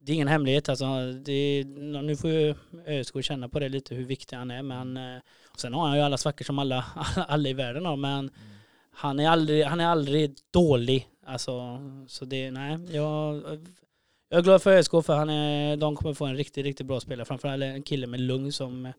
det 0.00 0.12
är 0.12 0.14
ingen 0.14 0.28
hemlighet 0.28 0.68
alltså. 0.68 1.12
Det, 1.12 1.64
nu 2.02 2.16
får 2.16 2.56
ÖSK 2.86 3.24
känna 3.24 3.48
på 3.48 3.58
det 3.58 3.68
lite 3.68 3.94
hur 3.94 4.04
viktig 4.04 4.36
han 4.36 4.50
är. 4.50 4.62
Men 4.62 5.20
och 5.48 5.60
sen 5.60 5.74
har 5.74 5.88
han 5.88 5.96
ju 5.96 6.02
alla 6.02 6.18
svackor 6.18 6.44
som 6.44 6.58
alla, 6.58 6.84
alla 7.28 7.48
i 7.48 7.52
världen 7.52 7.84
har. 7.84 7.96
Men 7.96 8.30
han 8.90 9.20
är 9.20 9.28
aldrig, 9.28 9.64
han 9.64 9.80
är 9.80 9.86
aldrig 9.86 10.36
dålig. 10.50 11.08
Alltså, 11.26 11.80
så 12.08 12.24
det, 12.24 12.50
nej, 12.50 12.78
jag, 12.90 13.42
jag 14.28 14.38
är 14.38 14.42
glad 14.42 14.62
för 14.62 14.76
ÖSK 14.76 14.90
för 14.90 15.16
han 15.16 15.30
är, 15.30 15.76
de 15.76 15.96
kommer 15.96 16.14
få 16.14 16.26
en 16.26 16.36
riktigt, 16.36 16.64
riktigt 16.64 16.86
bra 16.86 17.00
spelare. 17.00 17.24
Framförallt 17.24 17.62
en 17.62 17.82
kille 17.82 18.06
med 18.06 18.20
lugn 18.20 18.52
som 18.52 18.92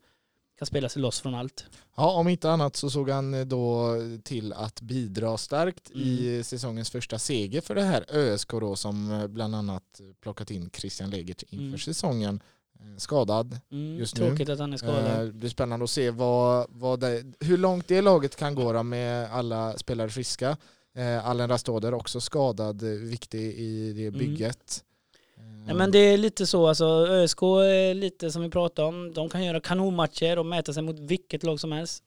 kan 0.61 0.65
spela 0.65 0.89
sig 0.89 1.01
loss 1.01 1.19
från 1.21 1.35
allt. 1.35 1.65
Ja, 1.95 2.11
om 2.11 2.27
inte 2.27 2.49
annat 2.51 2.75
så 2.75 2.89
såg 2.89 3.09
han 3.09 3.33
eh, 3.33 3.45
då 3.45 3.95
till 4.23 4.53
att 4.53 4.81
bidra 4.81 5.37
starkt 5.37 5.89
Mm. 5.95 6.07
i 6.07 6.41
säsongens 6.43 6.89
första 6.89 7.19
seger 7.19 7.61
för 7.61 7.75
det 7.75 7.81
här 7.83 8.05
ÖSK 8.09 8.49
då 8.51 8.75
som 8.75 9.11
eh, 9.11 9.27
bland 9.27 9.55
annat 9.55 10.01
plockat 10.21 10.51
in 10.51 10.69
Christian 10.73 11.09
Legert 11.09 11.43
inför 11.43 11.65
Mm. 11.65 11.77
säsongen. 11.79 12.41
Eh, 12.79 12.97
Skadad. 12.97 13.59
Mm, 13.71 13.97
Just 13.97 14.17
nu. 14.19 14.27
tråkigt 14.27 14.49
att 14.49 14.59
han 14.59 14.73
är 14.73 14.77
skadad. 14.77 15.25
Det 15.27 15.33
blir 15.33 15.49
spännande 15.49 15.83
att 15.83 15.89
se 15.89 16.11
vad, 16.11 16.65
vad 16.69 16.99
det, 16.99 17.23
hur 17.39 17.57
långt 17.57 17.87
det 17.87 18.01
laget 18.01 18.35
kan 18.35 18.55
gå 18.55 18.73
då 18.73 18.83
med 18.83 19.31
alla 19.31 19.77
spelare 19.77 20.09
friska. 20.09 20.57
Allen 21.23 21.49
Rastoder 21.49 21.93
också 21.93 22.21
skadad, 22.21 22.83
viktig 22.83 23.39
i 23.41 23.93
det 23.93 24.05
Mm. 24.07 24.19
bygget. 24.19 24.83
Ja, 25.67 25.73
men 25.73 25.91
det 25.91 25.99
är 25.99 26.17
lite 26.17 26.45
så, 26.45 26.67
alltså 26.67 26.85
ÖSK 26.85 27.41
är 27.41 27.93
lite 27.93 28.31
som 28.31 28.41
vi 28.41 28.49
pratade 28.49 28.87
om, 28.87 29.13
de 29.13 29.29
kan 29.29 29.45
göra 29.45 29.59
kanonmatcher 29.59 30.39
och 30.39 30.45
mäta 30.45 30.73
sig 30.73 30.83
mot 30.83 30.99
vilket 30.99 31.43
lag 31.43 31.59
som 31.59 31.71
helst. 31.71 32.03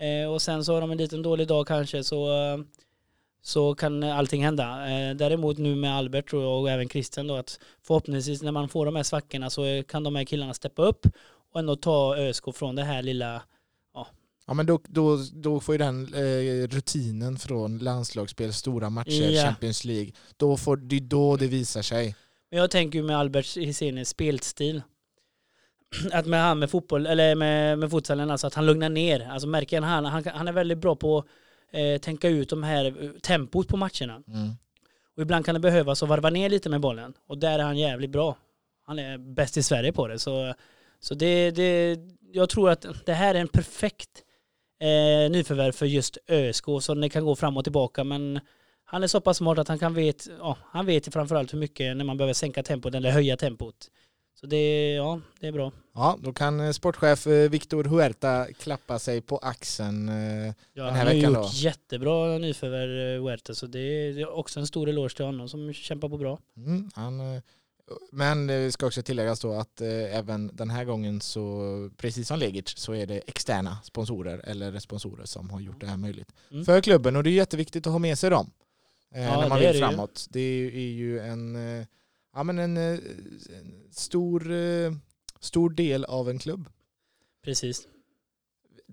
Eh, 0.00 0.32
och 0.32 0.42
sen 0.42 0.64
så 0.64 0.74
har 0.74 0.80
de 0.80 0.90
en 0.90 0.98
liten 0.98 1.22
dålig 1.22 1.48
dag 1.48 1.66
kanske 1.66 2.04
så, 2.04 2.28
så 3.42 3.74
kan 3.74 4.02
allting 4.02 4.44
hända. 4.44 4.90
Eh, 4.90 5.16
däremot 5.16 5.58
nu 5.58 5.74
med 5.74 5.96
Albert 5.96 6.30
tror 6.30 6.42
jag 6.42 6.60
och 6.60 6.70
även 6.70 6.88
Christian 6.88 7.26
då 7.26 7.36
att 7.36 7.60
förhoppningsvis 7.82 8.42
när 8.42 8.52
man 8.52 8.68
får 8.68 8.86
de 8.86 8.96
här 8.96 9.02
svackorna 9.02 9.50
så 9.50 9.82
kan 9.88 10.02
de 10.02 10.16
här 10.16 10.24
killarna 10.24 10.54
steppa 10.54 10.82
upp 10.82 11.06
och 11.52 11.60
ändå 11.60 11.76
ta 11.76 12.16
ÖSK 12.16 12.44
från 12.54 12.76
det 12.76 12.84
här 12.84 13.02
lilla 13.02 13.42
Ja 14.46 14.54
men 14.54 14.66
då, 14.66 14.80
då, 14.88 15.18
då 15.32 15.60
får 15.60 15.74
ju 15.74 15.78
den 15.78 16.14
eh, 16.14 16.68
rutinen 16.68 17.38
från 17.38 17.78
landslagsspel, 17.78 18.52
stora 18.52 18.90
matcher, 18.90 19.30
Ja. 19.30 19.44
Champions 19.44 19.84
League, 19.84 20.12
då 20.36 20.56
får, 20.56 20.76
det 20.76 20.96
är 20.96 21.00
då 21.00 21.36
det 21.36 21.46
visar 21.46 21.82
sig. 21.82 22.16
Men 22.50 22.60
jag 22.60 22.70
tänker 22.70 22.98
ju 22.98 23.04
med 23.04 23.16
Albert 23.16 23.56
Hisenis 23.56 24.08
spelstil. 24.08 24.82
Att 26.12 26.26
med 26.26 26.40
han 26.40 26.58
med 26.58 26.70
fotboll, 26.70 27.06
eller 27.06 27.34
med, 27.34 27.78
med 27.78 27.90
futsalen, 27.90 28.30
alltså 28.30 28.46
att 28.46 28.54
han 28.54 28.66
lugnar 28.66 28.88
ner. 28.88 29.28
Alltså 29.30 29.48
märker 29.48 29.80
han, 29.80 30.04
han, 30.04 30.24
han 30.26 30.48
är 30.48 30.52
väldigt 30.52 30.78
bra 30.78 30.96
på 30.96 31.18
att 31.18 31.26
eh, 31.72 31.98
tänka 31.98 32.28
ut 32.28 32.48
de 32.48 32.62
här 32.62 33.04
eh, 33.04 33.10
tempot 33.10 33.68
på 33.68 33.76
matcherna. 33.76 34.22
Mm. 34.28 34.50
Och 35.16 35.22
ibland 35.22 35.44
kan 35.44 35.54
det 35.54 35.60
behövas 35.60 36.02
att 36.02 36.08
varva 36.08 36.30
ner 36.30 36.48
lite 36.48 36.68
med 36.68 36.80
bollen. 36.80 37.14
Och 37.26 37.38
där 37.38 37.58
är 37.58 37.62
han 37.62 37.78
jävligt 37.78 38.10
bra. 38.10 38.36
Han 38.86 38.98
är 38.98 39.18
bäst 39.18 39.56
i 39.56 39.62
Sverige 39.62 39.92
på 39.92 40.08
det. 40.08 40.18
Så, 40.18 40.54
så 41.00 41.14
det, 41.14 41.50
det, 41.50 41.98
jag 42.32 42.48
tror 42.48 42.70
att 42.70 42.86
det 43.06 43.12
här 43.12 43.34
är 43.34 43.40
en 43.40 43.48
perfekt 43.48 44.22
eh, 44.80 45.30
nyförvärv 45.30 45.72
för 45.72 45.86
just 45.86 46.18
ÖSK. 46.28 46.64
Så 46.80 46.94
det 46.94 47.08
kan 47.08 47.24
gå 47.24 47.36
fram 47.36 47.56
och 47.56 47.64
tillbaka. 47.64 48.04
Men 48.04 48.40
han 48.88 49.02
är 49.02 49.06
så 49.06 49.20
pass 49.20 49.36
smart 49.36 49.58
att 49.58 49.68
han 49.68 49.78
kan 49.78 49.94
vet, 49.94 50.28
ja, 50.38 50.56
han 50.70 50.86
vet 50.86 51.12
framförallt 51.12 51.52
hur 51.54 51.58
mycket 51.58 51.96
när 51.96 52.04
man 52.04 52.16
behöver 52.16 52.34
sänka 52.34 52.62
tempot 52.62 52.94
eller 52.94 53.10
höja 53.10 53.36
tempot. 53.36 53.90
Så 54.40 54.46
det, 54.46 54.94
ja, 54.94 55.20
det 55.40 55.46
är 55.46 55.52
bra. 55.52 55.72
Ja, 55.94 56.18
då 56.22 56.32
kan 56.32 56.60
eh, 56.60 56.70
sportchef 56.72 57.26
eh, 57.26 57.50
Victor 57.50 57.84
Huerta 57.84 58.46
klappa 58.58 58.98
sig 58.98 59.20
på 59.20 59.38
axeln. 59.38 60.08
eh, 60.08 60.14
Ja, 60.72 60.84
Den 60.84 60.94
här 60.94 60.98
han 60.98 61.06
har 61.06 61.14
ju 61.14 61.20
veckan 61.20 61.32
gjort 61.32 61.42
då? 61.42 61.48
jättebra 61.52 62.38
nyförvärv, 62.38 63.20
Huerta. 63.22 63.54
Så 63.54 63.66
det 63.66 63.78
är, 63.80 64.28
också 64.30 64.60
en 64.60 64.66
stor 64.66 64.88
eloge 64.88 65.16
till 65.16 65.24
honom 65.24 65.48
som 65.48 65.72
kämpar 65.72 66.08
på 66.08 66.18
bra. 66.18 66.38
Mm, 66.56 66.90
han, 66.94 67.20
men 68.12 68.46
det 68.46 68.72
ska 68.72 68.86
också 68.86 69.02
tilläggas 69.02 69.40
då 69.40 69.52
att 69.52 69.80
även 70.10 70.50
den 70.56 70.70
här 70.70 70.84
gången 70.84 71.20
så, 71.20 71.90
precis 71.96 72.28
som 72.28 72.38
Legic, 72.38 72.78
så 72.78 72.92
är 72.94 73.06
det 73.06 73.18
externa 73.26 73.78
sponsorer 73.84 74.38
eller 74.44 74.78
sponsorer 74.78 75.24
som 75.24 75.50
har 75.50 75.60
gjort 75.60 75.80
det 75.80 75.86
här 75.86 75.96
möjligt 75.96 76.32
Mm. 76.50 76.64
för 76.64 76.80
klubben 76.80 77.16
och 77.16 77.22
det 77.22 77.30
är 77.30 77.32
jätteviktigt 77.32 77.86
att 77.86 77.92
ha 77.92 77.98
med 77.98 78.18
sig 78.18 78.30
dem 78.30 78.50
eh, 79.14 79.22
Ja, 79.22 79.40
när 79.40 79.48
man 79.48 79.58
vill 79.58 79.78
framåt. 79.78 80.26
Det 80.30 80.40
är 80.40 80.70
är 80.74 80.92
ju 80.92 81.20
en, 81.20 81.56
eh, 81.56 81.86
ja, 82.34 82.42
men 82.42 82.58
en, 82.58 82.76
eh, 82.76 82.98
stor, 83.90 84.52
eh, 84.52 84.92
stor 85.40 85.70
del 85.70 86.04
av 86.04 86.30
en 86.30 86.38
klubb. 86.38 86.68
Precis. 87.44 87.88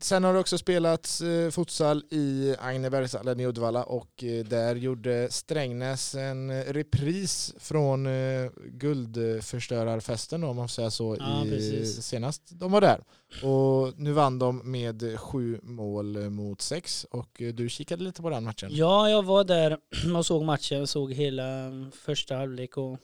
Sen 0.01 0.23
har 0.23 0.33
det 0.33 0.39
också 0.39 0.57
spelats 0.57 1.21
eh, 1.21 1.50
futsal 1.51 2.03
i 2.09 2.55
Agnebergshallen 2.59 3.39
i 3.39 3.45
Uddevalla 3.47 3.83
och 3.83 4.23
eh, 4.23 4.45
där 4.45 4.75
gjorde 4.75 5.27
Strängnäs 5.31 6.15
en 6.15 6.50
eh, 6.50 6.73
repris 6.73 7.53
från 7.59 8.05
eh, 8.05 8.51
guldförstörarfesten 8.67 10.43
om 10.43 10.55
man 10.55 10.67
får 10.67 10.73
säga 10.73 10.91
så, 10.91 11.17
Ja, 11.19 11.45
i, 11.45 11.50
precis. 11.50 12.05
senast 12.05 12.41
de 12.59 12.71
var 12.71 12.81
där. 12.81 13.03
Och 13.43 14.00
nu 14.00 14.12
vann 14.12 14.39
de 14.39 14.71
med 14.71 15.19
sju 15.19 15.59
mål 15.63 16.29
mot 16.29 16.62
sex 16.62 17.05
och 17.12 17.41
eh, 17.41 17.53
du 17.53 17.69
kikade 17.69 18.03
lite 18.03 18.21
på 18.21 18.29
den 18.29 18.43
matchen. 18.43 18.69
Ja, 18.71 19.09
jag 19.09 19.23
var 19.23 19.43
där 19.43 19.77
och 20.17 20.25
såg 20.25 20.43
matchen, 20.43 20.88
såg 20.88 21.13
hela 21.13 21.71
första 21.93 22.35
halvlek 22.35 22.77
och 22.77 22.97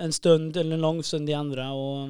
en 0.00 0.12
stund, 0.12 0.56
eller 0.56 0.74
en 0.74 0.80
lång 0.80 1.02
stund 1.02 1.30
i 1.30 1.34
andra 1.34 1.72
och 1.72 2.08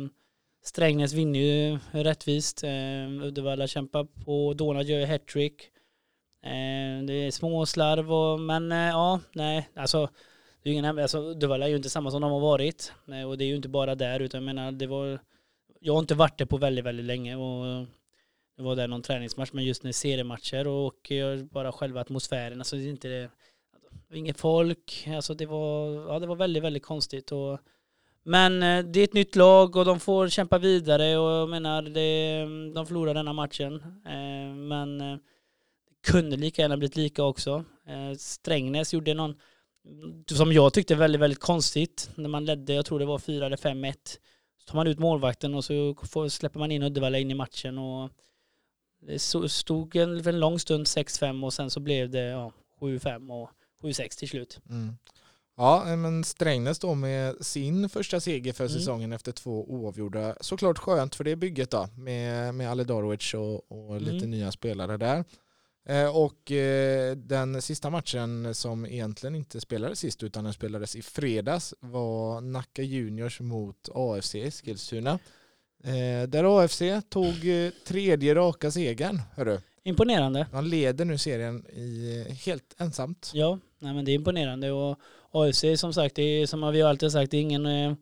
Strängnäs 0.63 1.13
vinner 1.13 1.41
ju 1.41 1.79
rättvist. 1.93 2.65
Eh, 2.65 3.23
Uddevalla 3.23 3.67
kämpar 3.67 4.05
på, 4.05 4.55
Donald 4.55 4.89
gör 4.89 4.99
ju 4.99 5.07
hattrick. 5.07 5.63
Eh, 6.43 7.05
det 7.07 7.13
är 7.13 7.31
små 7.31 7.67
slarv 7.67 8.13
och, 8.13 8.41
men 8.41 8.73
eh, 8.73 8.79
ja, 8.79 9.21
nej, 9.33 9.69
alltså 9.75 10.09
det 10.63 10.69
är 10.69 10.73
ju 10.73 10.79
ingen, 10.79 10.99
alltså, 10.99 11.19
Uddevalla 11.19 11.65
är 11.65 11.71
ju 11.71 11.77
inte 11.77 11.91
samma 11.91 12.11
som 12.11 12.21
de 12.21 12.33
har 12.33 12.41
varit. 12.41 12.93
Eh, 13.13 13.29
och 13.29 13.39
det 13.39 13.45
är 13.45 13.47
ju 13.47 13.57
inte 13.57 13.69
bara 13.69 13.95
där, 13.95 14.21
utan 14.21 14.39
jag 14.39 14.55
menar, 14.55 14.73
det 14.73 14.87
var, 14.87 15.19
jag 15.81 15.93
har 15.93 16.01
inte 16.01 16.15
varit 16.15 16.39
där 16.39 16.47
på 16.47 16.57
väldigt, 16.57 16.85
väldigt 16.85 17.07
länge 17.07 17.37
och 17.37 17.87
det 18.57 18.63
var 18.63 18.77
där 18.77 18.89
någon 18.89 19.03
träningsmatch, 19.03 19.53
men 19.53 19.65
just 19.65 19.83
när 19.83 19.93
seriematcher 19.93 20.69
och 20.69 21.13
och 21.13 21.47
bara 21.51 21.73
själva 21.73 22.01
atmosfären, 22.01 22.59
alltså 22.59 22.77
det 22.77 22.83
är 22.83 22.91
inte 22.91 23.09
det, 23.09 23.31
alltså, 23.75 23.91
det 23.91 24.11
var 24.11 24.17
inget 24.17 24.41
folk, 24.41 25.09
alltså 25.09 25.35
det 25.35 25.47
var, 25.47 26.09
ja 26.09 26.19
det 26.19 26.27
var 26.27 26.37
väldigt, 26.37 26.63
väldigt 26.63 26.83
konstigt 26.83 27.33
och 27.33 27.61
men 28.25 28.63
eh, 28.63 28.85
det 28.85 29.01
är 29.01 29.05
ett 29.05 29.13
nytt 29.13 29.37
lag 29.37 29.77
och 29.77 29.85
de 29.85 30.01
får 30.01 30.29
kämpa 30.29 30.59
vidare 30.59 31.19
och 31.19 31.31
jag 31.31 31.49
menar, 31.49 31.83
det, 31.83 32.39
de 32.75 32.87
förlorar 32.87 33.15
denna 33.15 33.33
matchen. 33.33 33.75
Eh, 34.07 34.55
men 34.55 35.01
eh, 35.01 35.17
det 35.89 36.11
kunde 36.11 36.37
lika 36.37 36.63
gärna 36.63 36.77
blivit 36.77 36.97
lika 36.97 37.23
också. 37.23 37.65
Strängnäs 38.19 38.95
gjorde 38.95 39.15
någon, 39.15 39.35
som 40.27 40.53
jag 40.53 40.73
tyckte 40.73 40.95
väldigt, 40.95 41.21
väldigt 41.21 41.41
konstigt, 41.41 42.11
när 42.15 42.29
man 42.29 42.45
ledde, 42.45 42.73
jag 42.73 42.87
tror 42.87 42.99
det 42.99 43.05
var 43.05 43.19
4 43.19 43.47
eller 43.47 43.57
5-1. 43.57 43.95
Så 44.59 44.67
tar 44.67 44.77
man 44.77 44.87
ut 44.87 44.99
målvakten 44.99 45.55
och 45.55 45.65
så 45.65 45.95
får, 46.03 46.29
släpper 46.29 46.59
man 46.59 46.71
in 46.71 46.83
Uddevalla 46.83 47.19
in 47.19 47.31
i 47.31 47.35
matchen 47.35 47.79
och 47.79 48.11
det 49.01 49.19
stod 49.49 49.97
en, 49.97 50.25
för 50.25 50.31
en 50.31 50.41
lång 50.41 50.59
stund 50.59 50.87
6-5 50.87 51.45
och 51.45 51.53
sen 51.53 51.71
så 51.71 51.81
blev 51.81 52.11
det 52.11 52.21
ja, 52.21 52.53
7-5 52.81 53.43
och 53.43 53.51
7-6 53.83 54.19
till 54.19 54.29
slut. 54.29 54.61
Mm. 54.71 54.95
Ja, 55.59 55.97
men 55.97 56.25
Strängnäs 56.25 56.79
då 56.79 56.95
med 56.95 57.37
sin 57.47 57.89
första 57.89 58.21
seger 58.21 58.53
för 58.53 58.65
Mm. 58.65 58.79
säsongen 58.79 59.13
efter 59.13 59.33
två 59.33 59.65
oavgjorda. 59.71 60.35
Såklart 60.41 60.79
skönt 60.79 61.15
för 61.15 61.25
det 61.25 61.37
bygget 61.37 61.71
då 61.71 61.89
med, 61.97 62.55
med 62.55 62.71
Ale 62.71 62.85
Darovic 62.85 63.35
och, 63.35 63.73
och 63.73 64.01
lite 64.01 64.17
Mm. 64.17 64.31
nya 64.31 64.53
spelare 64.53 64.97
där. 64.97 65.25
Eh, 65.89 66.17
och 66.17 66.53
eh, 66.53 67.17
den 67.17 67.63
sista 67.63 67.91
matchen 67.91 68.55
som 68.55 68.87
egentligen 68.87 69.35
inte 69.35 69.61
spelades 69.61 69.99
sist 69.99 70.23
utan 70.23 70.45
den 70.45 70.53
spelades 70.53 70.97
i 70.97 71.03
fredags 71.03 71.75
var 71.81 72.41
Nacka 72.41 72.83
Juniors 72.83 73.41
mot 73.41 73.89
AFC 73.95 74.35
Eskilstuna. 74.35 75.19
Eh, 75.85 76.29
där 76.29 76.59
AFC 76.65 76.83
tog 77.09 77.49
eh, 77.49 77.71
tredje 77.87 78.35
raka 78.35 78.71
segern. 78.71 79.23
Hörru. 79.35 79.59
Imponerande. 79.85 80.47
De 80.53 80.65
leder 80.65 81.05
nu 81.05 81.19
serien 81.19 81.67
i, 81.67 82.25
helt 82.45 82.75
ensamt. 82.79 83.31
Ja, 83.35 83.59
nej 83.79 83.95
men 83.95 84.05
det 84.05 84.11
är 84.13 84.15
imponerande 84.15 84.71
och 84.73 84.99
AFC 85.33 85.65
som 85.77 85.93
sagt, 85.93 86.15
det 86.15 86.23
är 86.23 86.47
som 86.47 86.73
vi 86.73 86.81
har 86.81 86.91
alltid 86.91 87.13
sagt, 87.13 87.31
det 87.31 87.37
är 87.37 87.41
ingen 87.41 87.67
eh, 87.67 87.95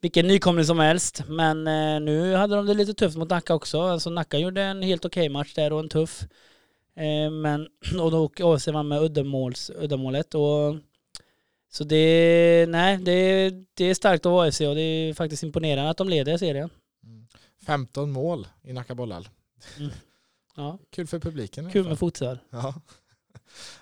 vilken 0.00 0.26
nykomling 0.26 0.64
som 0.64 0.78
helst. 0.78 1.22
Men 1.28 1.66
eh, 1.66 2.00
nu 2.00 2.34
hade 2.34 2.56
de 2.56 2.66
det 2.66 2.74
lite 2.74 2.94
tufft 2.94 3.16
mot 3.16 3.30
Nacka 3.30 3.54
också. 3.54 3.80
Alltså 3.80 4.10
Nacka 4.10 4.38
gjorde 4.38 4.62
en 4.62 4.82
helt 4.82 5.04
okej 5.04 5.28
match 5.28 5.54
där 5.54 5.72
och 5.72 5.80
en 5.80 5.88
tuff. 5.88 6.22
Eh, 6.96 7.30
men, 7.30 7.68
och 8.00 8.10
då 8.10 8.30
AFC 8.40 8.68
vann 8.68 8.88
med 8.88 9.02
uddamåls, 9.02 9.70
uddamålet. 9.70 10.34
Och, 10.34 10.76
så 11.70 11.84
det, 11.84 12.66
nej, 12.68 12.96
det, 12.96 13.50
det 13.74 13.84
är 13.84 13.94
starkt 13.94 14.26
av 14.26 14.38
AFC 14.38 14.60
och 14.60 14.74
det 14.74 14.80
är 14.80 15.14
faktiskt 15.14 15.42
imponerande 15.42 15.90
att 15.90 15.96
de 15.96 16.08
leder 16.08 16.36
serien. 16.38 16.70
Mm. 17.04 17.26
15 17.66 18.12
mål 18.12 18.46
i 18.62 18.72
Nacka 18.72 18.94
Bollhall. 18.94 19.28
Ja, 20.56 20.78
Kul 20.90 21.06
för 21.06 21.18
publiken. 21.18 21.72
kul 21.72 21.88
med 21.88 21.98
futsal. 21.98 22.38
Ja. 22.50 22.74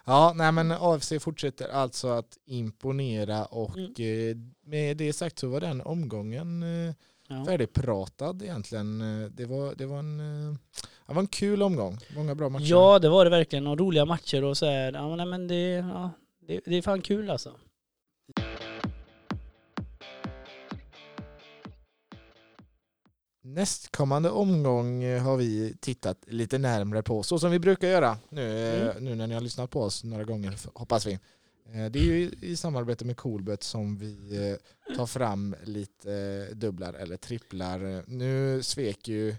Ja, 0.05 0.33
nej 0.37 0.53
men 0.53 0.73
AFC 0.73 1.13
fortsätter 1.21 1.69
alltså 1.69 2.09
att 2.09 2.39
imponera 2.47 3.45
och 3.45 3.77
Mm. 3.79 3.93
eh, 3.99 4.37
med 4.71 4.97
det 4.97 5.13
sagt 5.13 5.39
så 5.39 5.49
var 5.49 5.61
den 5.61 5.81
omgången 5.81 6.63
eh, 6.89 6.95
Ja. 7.29 7.45
färdigpratad 7.45 8.43
egentligen. 8.43 9.01
Eh, 9.01 9.31
Det 9.31 9.45
var, 9.47 9.75
det, 9.75 9.87
var 9.87 9.99
en, 9.99 10.19
det 11.07 11.15
var 11.15 11.21
en 11.21 11.27
kul 11.27 11.63
omgång. 11.63 11.99
Många 12.17 12.35
bra 12.35 12.49
matcher. 12.49 12.65
Ja, 12.71 12.99
det 12.99 13.09
var 13.09 13.25
det 13.25 13.31
verkligen. 13.31 13.67
Och 13.67 13.79
roliga 13.79 14.05
matcher 14.05 14.45
och 14.45 14.57
så 14.57 14.67
här. 14.67 14.93
Ja, 14.93 15.17
nej, 15.17 15.27
men 15.27 15.49
det, 15.49 15.71
ja, 15.73 16.11
det, 16.47 16.61
det 16.65 16.77
är 16.77 16.83
fan 16.83 17.03
kul 17.03 17.31
alltså. 17.31 17.53
Nästkommande 23.55 24.31
omgång 24.31 25.03
eh, 25.03 25.23
har 25.23 25.37
vi 25.37 25.75
tittat 25.81 26.19
lite 26.27 26.59
närmre 26.59 27.03
på, 27.03 27.23
så 27.23 27.39
som 27.39 27.51
vi 27.51 27.59
brukar 27.59 27.89
göra 27.89 28.19
nu, 28.29 28.69
eh, 28.69 28.91
Mm. 28.91 29.05
nu 29.05 29.15
när 29.15 29.27
ni 29.27 29.35
har 29.35 29.41
lyssnat 29.41 29.71
på 29.71 29.83
oss 29.83 30.05
några 30.05 30.25
gånger, 30.25 30.55
hoppas 30.75 31.07
vi. 31.07 31.13
Eh, 31.13 31.91
Det 31.91 31.99
är 31.99 32.05
ju 32.05 32.31
i- 32.43 32.57
samarbete 32.57 33.05
med 33.05 33.17
Coolbet 33.17 33.63
som 33.63 33.99
vi 33.99 34.57
tar 34.97 35.07
fram 35.07 35.55
lite 35.65 36.47
dubblar 36.55 36.95
eller 36.95 37.17
tripplar. 37.17 38.05
Nu 38.07 38.63
svek 38.63 39.09
ju 39.09 39.37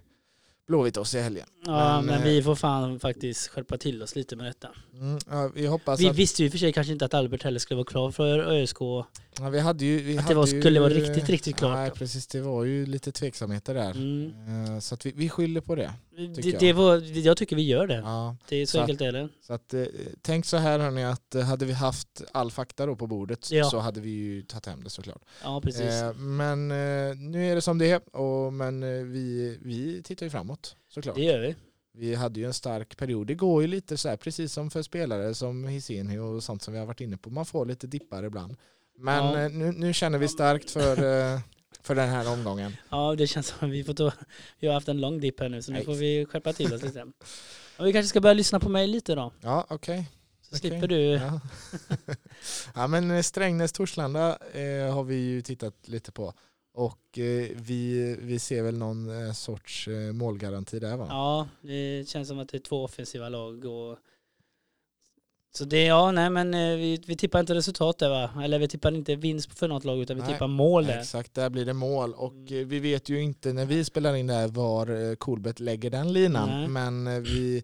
Blåvitt 0.67 0.97
oss 0.97 1.15
i 1.15 1.19
helgen. 1.19 1.47
Ja, 1.65 2.01
Men, 2.01 2.05
men, 2.05 2.23
vi 2.23 2.43
får 2.43 2.55
fan 2.55 2.99
faktiskt 2.99 3.47
skärpa 3.47 3.77
till 3.77 4.03
oss 4.03 4.15
lite 4.15 4.35
med 4.35 4.45
detta. 4.45 4.69
Mm, 4.93 5.19
ja, 5.29 5.49
vi 5.55 5.65
hoppas 5.67 5.99
Vi 5.99 6.09
att... 6.09 6.15
visste 6.15 6.41
ju 6.41 6.45
i 6.45 6.49
och 6.49 6.51
för 6.51 6.59
sig 6.59 6.73
kanske 6.73 6.93
inte 6.93 7.05
att 7.05 7.13
Albert 7.13 7.43
heller 7.43 7.59
skulle 7.59 7.75
vara 7.75 7.85
klar 7.85 8.11
för 8.11 8.39
ÖSK. 8.39 8.77
Ja, 9.39 9.49
vi 9.49 9.59
hade 9.59 9.85
ju, 9.85 9.97
vi 10.03 10.17
Att 10.17 10.27
det 10.27 10.33
var- 10.35 10.47
ju, 10.47 10.61
skulle 10.61 10.79
vara 10.79 10.89
riktigt, 10.93 11.29
riktigt 11.29 11.55
klart 11.55 11.73
Nej, 11.77 11.91
precis. 11.91 12.27
Det 12.27 12.41
var 12.41 12.63
ju 12.63 12.85
lite 12.85 13.11
tveksamheter 13.11 13.73
där. 13.73 13.91
Mm. 13.91 14.65
Eh, 14.75 14.79
Så 14.79 14.93
att 14.95 15.05
vi, 15.05 15.11
vi 15.15 15.29
skyller 15.29 15.61
på 15.61 15.75
det. 15.75 15.93
Det, 16.35 16.45
jag. 16.45 16.59
det 16.59 16.73
var, 16.73 17.17
jag 17.17 17.37
tycker 17.37 17.55
vi 17.55 17.61
gör 17.67 17.87
det. 17.87 17.95
Ja. 17.95 18.35
Det 18.49 18.55
är 18.55 18.65
så, 18.65 18.71
Så 18.71 18.77
att- 18.77 18.81
enkelt 18.81 19.01
är 19.01 19.11
det. 19.11 19.29
Så 19.41 19.53
att, 19.53 19.73
eh, 19.73 19.83
tänk 20.21 20.45
så 20.45 20.57
här 20.57 20.79
hörni 20.79 21.03
att 21.03 21.35
eh, 21.35 21.41
hade 21.41 21.65
vi 21.65 21.73
haft 21.73 22.21
all 22.31 22.51
fakta 22.51 22.85
då 22.85 22.95
på 22.95 23.07
bordet 23.07 23.51
Ja. 23.51 23.69
så 23.69 23.79
hade 23.79 24.01
vi 24.01 24.09
ju 24.09 24.41
tagit 24.41 24.65
hem 24.65 24.83
det 24.83 24.89
såklart. 24.89 25.21
Ja, 25.43 25.61
precis. 25.61 25.93
Men 26.15 26.67
nu 27.31 27.51
är 27.51 27.55
det 27.55 27.61
som 27.61 27.77
det 27.77 27.91
är 27.91 28.15
och, 28.15 28.53
men 28.53 28.81
vi, 29.11 29.57
vi 29.61 30.03
tittar 30.03 30.25
ju 30.25 30.29
framåt 30.29 30.75
såklart. 30.89 31.15
det 31.15 31.21
gör 31.23 31.39
vi. 31.39 31.55
vi 31.93 32.15
hade 32.15 32.39
ju 32.39 32.45
en 32.45 32.53
stark 32.53 32.97
period. 32.97 33.27
Det 33.27 33.35
går 33.35 33.61
ju 33.61 33.67
lite 33.67 33.97
så 33.97 34.09
här, 34.09 34.17
precis 34.17 34.53
som 34.53 34.71
för 34.71 34.81
spelare 34.81 35.33
som 35.33 35.65
Hiseni 35.67 36.17
och 36.17 36.43
sånt 36.43 36.61
som 36.61 36.73
vi 36.73 36.79
har 36.79 36.85
varit 36.85 37.01
inne 37.01 37.17
på. 37.17 37.29
Man 37.29 37.45
får 37.45 37.65
lite 37.65 37.87
dippar 37.87 38.23
ibland. 38.23 38.55
Men 38.97 39.25
Ja. 39.25 39.39
eh, 39.41 39.51
nu, 39.51 39.71
nu 39.71 39.93
känner 39.93 40.17
vi 40.17 40.27
starkt 40.27 40.71
för, 40.71 40.91
eh, 41.33 41.39
för 41.81 41.95
den 41.95 42.09
här 42.09 42.33
omgången. 42.33 42.75
Ja, 42.89 43.15
det 43.17 43.27
känns 43.27 43.47
som 43.47 43.67
att 43.67 43.73
vi, 43.73 43.83
får 43.83 43.93
ta, 43.93 44.11
vi 44.59 44.67
har 44.67 44.73
haft 44.73 44.87
en 44.87 45.01
lång 45.01 45.19
dipp 45.19 45.39
här 45.39 45.49
nu 45.49 45.61
så 45.61 45.71
nu 45.71 45.77
Nej. 45.77 45.85
får 45.85 45.93
vi 45.93 46.25
skärpa 46.25 46.53
till 46.53 46.73
oss 46.73 46.81
lite. 46.83 47.05
Och 47.77 47.87
vi 47.87 47.93
kanske 47.93 48.07
ska 48.09 48.21
börja 48.21 48.33
lyssna 48.33 48.59
på 48.59 48.69
mig 48.69 48.87
lite 48.87 49.15
då. 49.15 49.31
Ja, 49.41 49.65
okej. 49.69 50.11
Så 50.41 50.55
Okej. 50.57 50.59
slipper 50.69 50.87
du. 50.87 51.01
Ja. 51.01 51.41
ja 52.75 52.87
men 52.87 53.11
eh, 53.11 53.21
Strängnäs-Torslanda 53.21 54.37
eh, 54.53 54.93
har 54.93 55.03
vi 55.03 55.15
ju 55.15 55.41
tittat 55.41 55.87
lite 55.87 56.11
på. 56.11 56.33
Och 56.73 57.17
eh, 57.19 57.49
vi, 57.55 58.15
vi 58.21 58.39
ser 58.39 58.63
väl 58.63 58.77
någon 58.77 59.25
eh, 59.27 59.33
sorts 59.33 59.87
målgaranti 60.13 60.79
där 60.79 60.97
va? 60.97 61.07
Ja, 61.09 61.47
det 61.61 62.09
känns 62.09 62.27
som 62.27 62.39
att 62.39 62.49
det 62.49 62.57
är 62.57 62.59
två 62.59 62.83
offensiva 62.83 63.29
lag. 63.29 63.65
Och... 63.65 63.97
Så 65.57 65.65
det, 65.65 65.83
ja, 65.85 66.11
nej 66.11 66.29
men 66.29 66.53
eh, 66.53 66.75
vi, 66.77 67.03
vi 67.07 67.15
tippar 67.15 67.39
inte 67.39 67.55
resultat 67.55 67.97
där 67.97 68.09
va? 68.09 68.43
Eller 68.43 68.59
vi 68.59 68.67
tippar 68.67 68.91
inte 68.95 69.15
vinst 69.15 69.59
för 69.59 69.67
något 69.67 69.83
lag 69.85 69.99
utan 69.99 70.15
vi 70.15 70.21
Nej. 70.23 70.33
tippar 70.33 70.47
mål 70.47 70.85
där. 70.85 70.99
Exakt, 70.99 71.33
där 71.33 71.49
blir 71.49 71.65
det 71.65 71.73
mål. 71.73 72.13
Och 72.13 72.33
Mm. 72.33 72.61
eh, 72.61 72.67
vi 72.67 72.79
vet 72.79 73.09
ju 73.09 73.21
inte 73.21 73.53
när 73.53 73.65
vi 73.65 73.85
spelar 73.85 74.15
in 74.15 74.27
det 74.27 74.33
här 74.33 74.47
var 74.47 75.09
eh, 75.09 75.15
Coolbet 75.15 75.59
lägger 75.59 75.89
den 75.89 76.13
linan. 76.13 76.49
Nej. 76.49 76.67
Men 76.67 77.07
eh, 77.07 77.19
vi, 77.19 77.63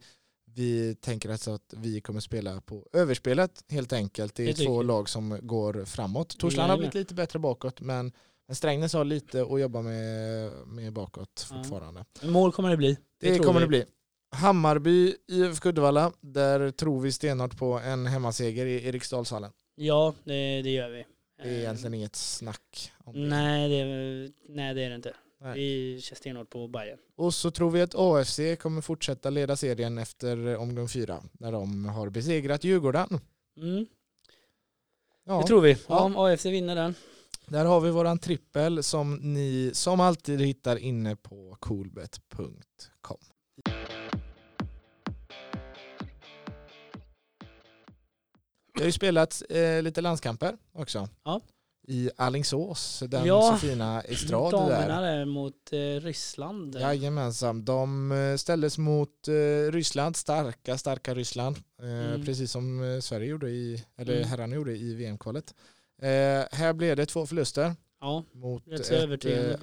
vi 0.55 0.95
tänker 0.95 1.29
alltså 1.29 1.51
att 1.51 1.73
vi 1.77 2.01
kommer 2.01 2.19
spela 2.19 2.61
på 2.61 2.85
överspelet 2.93 3.63
helt 3.69 3.93
enkelt. 3.93 4.35
Det 4.35 4.43
är 4.43 4.47
Det 4.47 4.53
två 4.65 4.81
lag 4.83 5.09
som 5.09 5.39
går 5.41 5.85
framåt. 5.85 6.37
Torslanda 6.37 6.73
har 6.73 6.77
blivit 6.77 6.93
lite 6.95 7.13
bättre 7.13 7.39
bakåt 7.39 7.81
men 7.81 8.11
Strängnäs 8.51 8.93
har 8.93 9.05
lite 9.05 9.41
att 9.41 9.59
jobba 9.61 9.81
med, 9.81 10.51
med 10.67 10.93
bakåt 10.93 11.47
Ja. 11.49 11.55
fortfarande. 11.57 12.05
Mål 12.23 12.51
kommer 12.51 12.69
det 12.69 12.77
bli. 12.77 12.97
Det, 13.21 13.35
tror 13.35 13.45
kommer 13.45 13.59
vi. 13.59 13.65
det 13.65 13.69
bli. 13.69 13.85
Hammarby, 14.31 15.15
IFK 15.27 15.69
Uddevalla, 15.69 16.11
där 16.21 16.71
tror 16.71 17.01
vi 17.01 17.11
stenhårt 17.11 17.57
på 17.57 17.79
en 17.79 18.05
hemmaseger 18.05 18.65
i 18.65 18.87
Eriksdalshallen. 18.87 19.51
Ja, 19.75 20.13
det, 20.23 20.61
det 20.61 20.69
gör 20.69 20.89
vi. 20.89 21.05
Det 21.43 21.49
är 21.49 21.59
egentligen 21.59 21.93
inget 21.93 22.15
snack 22.15 22.91
om 23.03 23.13
det. 23.13 23.19
Nej 23.27 23.69
det, 23.69 23.85
nej, 24.49 24.73
det 24.73 24.83
är 24.83 24.89
det 24.89 24.95
inte. 24.95 25.13
Nej. 25.41 25.53
Vi 25.59 26.01
kör 26.01 26.15
stenhårt 26.15 26.49
på 26.49 26.67
Bayern. 26.67 26.99
Och 27.15 27.33
så 27.33 27.51
tror 27.51 27.71
vi 27.71 27.81
att 27.81 27.95
AFC 27.95 28.39
kommer 28.59 28.81
fortsätta 28.81 29.29
leda 29.29 29.55
serien 29.55 29.97
efter 29.97 30.57
omgång 30.57 30.87
fyra 30.89 31.23
när 31.31 31.51
de 31.51 31.85
har 31.85 32.09
besegrat 32.09 32.63
Djurgården. 32.63 33.19
Mm, 33.57 33.85
Ja, 35.25 35.41
Det 35.41 35.47
tror 35.47 35.61
vi. 35.61 35.77
Ja. 35.87 35.99
Om 36.03 36.17
AFC 36.17 36.45
vinner 36.45 36.75
den. 36.75 36.95
där 37.47 37.65
har 37.65 37.79
vi 37.81 37.91
våran 37.91 38.19
trippel 38.19 38.83
som 38.83 39.15
ni 39.15 39.71
som 39.73 39.99
alltid 39.99 40.41
hittar 40.41 40.75
inne 40.77 41.15
på 41.15 41.57
coolbet.com. 41.59 42.59
Vi 48.77 48.81
har 48.81 48.85
ju 48.85 48.91
spelat 48.91 49.43
eh, 49.49 49.81
lite 49.81 50.01
landskamper 50.01 50.57
också. 50.73 51.09
Ja. 51.23 51.41
I 51.87 52.09
Alingsås, 52.17 53.03
den 53.07 53.25
Ja, 53.25 53.57
så 53.61 53.67
fina 53.67 54.01
Estrad 54.01 54.51
Damerna 54.51 55.01
där. 55.01 55.17
där 55.17 55.25
mot 55.25 55.73
eh, 55.73 55.77
Ryssland. 56.05 56.75
Jajamensan, 56.75 57.65
de 57.65 58.11
eh, 58.11 58.35
ställdes 58.37 58.77
mot 58.77 59.27
eh, 59.27 59.71
Ryssland, 59.71 60.15
starka, 60.15 60.77
starka 60.77 61.15
Ryssland. 61.15 61.55
Eh, 61.81 61.87
Mm. 61.87 62.25
Precis 62.25 62.51
som 62.51 62.83
eh, 62.93 62.99
Sverige 62.99 63.27
gjorde 63.27 63.49
i, 63.49 63.83
eller 63.97 64.15
Mm. 64.17 64.27
herrarna 64.29 64.55
gjorde 64.55 64.77
i 64.77 64.93
VM-kvalet. 64.95 65.53
Här 66.51 66.73
blev 66.73 66.95
det 66.95 67.05
två 67.05 67.25
förluster 67.25 67.75
Ja, 68.01 68.23
mot 68.33 68.67
ett, 68.67 68.91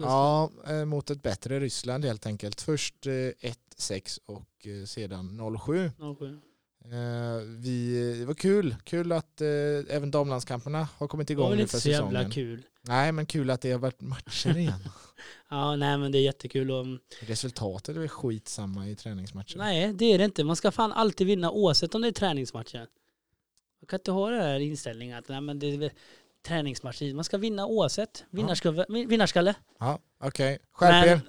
ja, 0.01 0.51
mot 0.87 1.11
ett 1.11 1.23
bättre 1.23 1.61
Ryssland 1.61 2.05
helt 2.05 2.27
enkelt. 2.27 2.61
Först 2.61 3.07
eh, 3.07 3.11
1-6 3.11 4.19
och 4.27 4.67
sedan 4.88 5.41
0-7. 5.41 5.91
07. 6.19 6.41
Eh, 6.85 7.42
vi, 7.59 8.14
det 8.18 8.25
var 8.25 8.35
kul, 8.35 8.77
kul 8.85 9.12
att 9.12 9.40
eh, 9.40 9.47
även 9.88 10.11
damlandskamperna 10.11 10.88
har 10.97 11.09
kommit 11.09 11.29
Det 11.29 11.35
var 11.35 11.42
igång 11.42 11.51
väl 11.51 11.57
nu 11.57 11.62
inte 11.62 11.73
för 11.73 11.79
så 11.81 11.88
jävla 11.88 12.09
säsongen. 12.11 12.31
kul. 12.31 12.62
Nej 12.83 13.12
men 13.12 13.27
kul 13.27 13.51
att 13.51 13.61
det 13.61 13.73
har 13.73 13.79
varit 13.79 14.01
matcher 14.01 14.57
igen. 14.57 14.79
Ja, 15.51 15.77
nej 15.77 15.99
men 15.99 16.12
det 16.12 16.18
är 16.18 16.23
jättekul. 16.23 16.70
Och, 16.70 16.87
Resultatet 17.20 17.97
är 17.97 18.01
väl 18.01 18.09
skitsamma 18.09 18.88
i 18.88 18.97
träningsmatcher. 18.97 19.59
nej, 19.59 19.92
det 19.94 20.05
är 20.05 20.18
det 20.18 20.25
inte. 20.25 20.44
Man 20.44 20.57
ska 20.57 20.70
fan 20.70 20.92
alltid 20.92 21.27
vinna 21.27 21.51
oavsett 21.51 21.94
om 21.94 22.03
det 22.03 22.09
är 22.09 22.12
träningsmatcher. 22.12 22.79
Man 23.81 23.87
kan 23.88 23.99
inte 24.01 24.11
ha 24.12 24.31
den 24.31 24.40
här 24.40 24.61
inställningen 24.61 25.18
att 25.18 25.29
nej, 25.29 25.40
men 25.40 25.59
det 25.59 25.90
träningsmatcher. 26.45 27.15
Man 27.15 27.25
ska 27.25 27.39
vinna 27.39 27.67
oavsett. 27.67 28.25
Vinnarskalle. 28.31 28.87
Vinnarskalle. 28.89 29.55
Ja, 29.79 29.99
okej. 30.25 30.59
Skärp 30.73 31.07
er. 31.07 31.21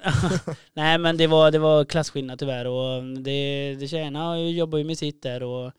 Nej 0.74 0.98
men 0.98 1.18
det 1.18 1.28
var, 1.28 1.52
det 1.52 1.60
var 1.60 1.86
klasskillnad 1.86 2.40
tyvärr 2.40 2.66
och 2.66 3.04
det, 3.04 3.76
det 3.80 3.88
tjänar 3.88 4.36
jobbar 4.38 4.78
ju 4.78 4.84
med 4.84 4.98
sitt 4.98 5.22
där 5.24 5.44
och 5.44 5.72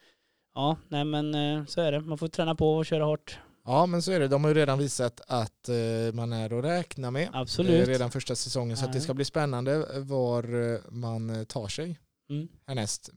ja, 0.55 0.77
nej 0.89 1.05
men 1.05 1.35
eh, 1.35 1.65
så 1.67 1.81
är 1.81 1.93
det. 1.93 2.01
Man 2.01 2.19
får 2.19 2.29
träna 2.29 2.55
på 2.55 2.77
och 2.77 2.87
köra 2.87 3.05
hårt. 3.05 3.39
Ja 3.65 3.87
men 3.87 4.03
så 4.03 4.13
är 4.13 4.21
det. 4.21 4.29
De 4.29 4.45
har 4.45 4.51
ju 4.51 4.55
redan 4.55 4.79
visat 4.79 5.21
att 5.27 5.69
eh, 5.69 6.15
man 6.15 6.33
är 6.33 6.59
att 6.59 6.65
räkna 6.65 7.11
med. 7.11 7.29
Absolut. 7.33 7.89
Eh, 7.89 7.93
redan 7.93 8.11
första 8.11 8.35
säsongen. 8.35 8.77
Så 8.77 8.85
att 8.85 8.93
det 8.93 9.01
ska 9.01 9.15
bli 9.15 9.25
spännande 9.25 9.87
var 10.01 10.45
man 10.93 11.47
tar 11.47 11.69
sig 11.69 11.99
Mm. 12.31 12.49
härnäst. 12.67 13.11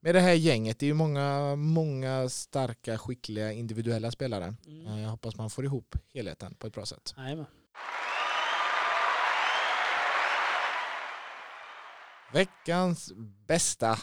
Med, 0.00 0.14
det 0.14 0.20
här 0.20 0.32
gänget. 0.34 0.78
Det 0.78 0.86
är 0.86 0.88
ju 0.88 0.94
många, 0.94 1.56
många 1.56 2.28
starka, 2.28 2.98
skickliga 2.98 3.52
individuella 3.52 4.10
spelare. 4.10 4.54
Mm. 4.66 4.86
Eh, 4.86 5.00
Jag 5.02 5.08
hoppas 5.08 5.36
man 5.36 5.50
får 5.50 5.64
ihop 5.64 5.94
helheten 6.14 6.54
på 6.54 6.66
ett 6.66 6.72
bra 6.74 6.86
sätt. 6.86 7.14
Jajamän. 7.16 7.46
Veckans 12.32 13.12
bästa. 13.46 13.98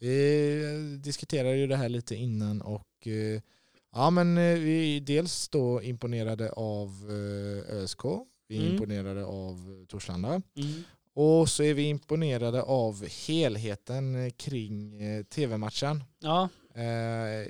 Vi 0.00 0.98
diskuterade 1.02 1.56
ju 1.56 1.66
det 1.66 1.76
här 1.76 1.88
lite 1.88 2.14
innan 2.16 2.62
och 2.62 3.06
eh, 3.06 3.40
ja 3.92 4.10
men 4.10 4.38
eh, 4.38 4.58
vi 4.58 4.96
är 4.96 5.00
dels 5.00 5.48
då 5.48 5.82
imponerade 5.82 6.52
av 6.52 7.10
ÖSK. 7.68 8.00
Vi 8.48 8.56
är 8.56 8.60
Mm. 8.60 8.72
imponerade 8.72 9.24
av 9.24 9.84
Torslanda. 9.88 10.28
Mm. 10.56 10.84
Och 11.14 11.48
så 11.48 11.62
är 11.62 11.74
vi 11.74 11.82
imponerade 11.82 12.62
av 12.62 13.06
helheten 13.26 14.24
eh, 14.26 14.30
kring 14.30 15.02
eh, 15.02 15.22
tv-matchen. 15.22 16.04
Ja, 16.18 16.48
Eh, 16.74 17.46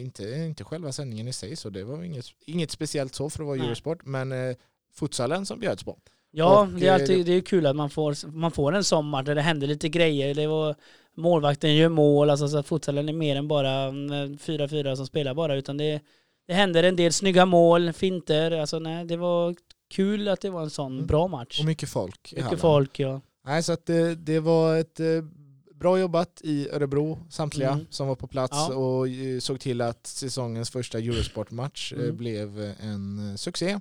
inte, 0.00 0.22
inte 0.24 0.64
själva 0.64 0.92
sändningen 0.92 1.28
i 1.28 1.32
sig 1.32 1.56
så 1.56 1.70
det 1.70 1.84
var 1.84 2.02
inget, 2.02 2.26
inget 2.46 2.70
speciellt 2.70 3.14
så 3.14 3.30
för 3.30 3.42
att 3.42 3.46
vara 3.46 3.56
Nej. 3.56 3.66
Eurosport 3.66 3.98
men 4.04 4.32
eh, 4.32 4.56
futsalen 4.94 5.46
som 5.46 5.60
bjöds 5.60 5.84
på. 5.84 5.98
ja 6.30 6.60
Och, 6.60 6.68
det, 6.68 6.86
är 6.86 6.88
eh, 6.88 6.94
alltid, 6.94 7.26
det 7.26 7.32
är 7.32 7.40
kul 7.40 7.66
att 7.66 7.76
man 7.76 7.90
får, 7.90 8.26
man 8.32 8.50
får 8.50 8.72
en 8.72 8.84
sommar 8.84 9.22
där 9.22 9.34
det 9.34 9.40
händer 9.40 9.66
lite 9.66 9.88
grejer. 9.88 10.34
Det 10.34 10.46
var, 10.46 10.74
målvakten 11.14 11.74
gör 11.74 11.88
mål, 11.88 12.30
alltså 12.30 12.48
så 12.48 12.58
att 12.58 12.66
futsalen 12.66 13.08
är 13.08 13.12
mer 13.12 13.36
än 13.36 13.48
bara 13.48 13.82
mm, 13.82 14.36
4-4 14.36 14.94
som 14.94 15.06
spelar 15.06 15.34
bara 15.34 15.54
utan 15.54 15.76
det, 15.76 16.00
det 16.46 16.54
händer 16.54 16.82
en 16.82 16.96
del 16.96 17.12
snygga 17.12 17.46
mål, 17.46 17.92
finter. 17.92 18.50
Alltså 18.50 18.78
nej, 18.78 19.04
det 19.04 19.16
var 19.16 19.54
kul 19.92 20.28
att 20.28 20.40
det 20.40 20.50
var 20.50 20.62
en 20.62 20.70
sån 20.70 20.92
Mm. 20.94 21.06
bra 21.06 21.28
match. 21.28 21.58
Och 21.60 21.66
mycket 21.66 21.88
folk 21.88 22.34
Mycket 22.36 22.60
folk 22.60 22.98
ja. 23.00 23.20
Nej, 23.44 23.62
så 23.62 23.72
att 23.72 23.86
det, 23.86 24.14
det 24.14 24.40
var 24.40 24.76
ett 24.76 25.00
eh, 25.00 25.06
bra 25.74 25.98
jobbat 25.98 26.40
i 26.44 26.68
Örebro, 26.70 27.18
samtliga 27.30 27.70
Mm. 27.72 27.86
som 27.90 28.08
var 28.08 28.14
på 28.16 28.26
plats 28.26 28.56
Ja. 28.56 28.74
och 28.74 29.08
eh, 29.08 29.38
såg 29.38 29.60
till 29.60 29.80
att 29.80 30.06
säsongens 30.06 30.70
första 30.70 30.98
Eurosport-match 30.98 31.92
eh, 31.92 31.98
Mm. 32.02 32.16
blev 32.16 32.60
en 32.80 33.30
eh, 33.30 33.36
succé, 33.36 33.80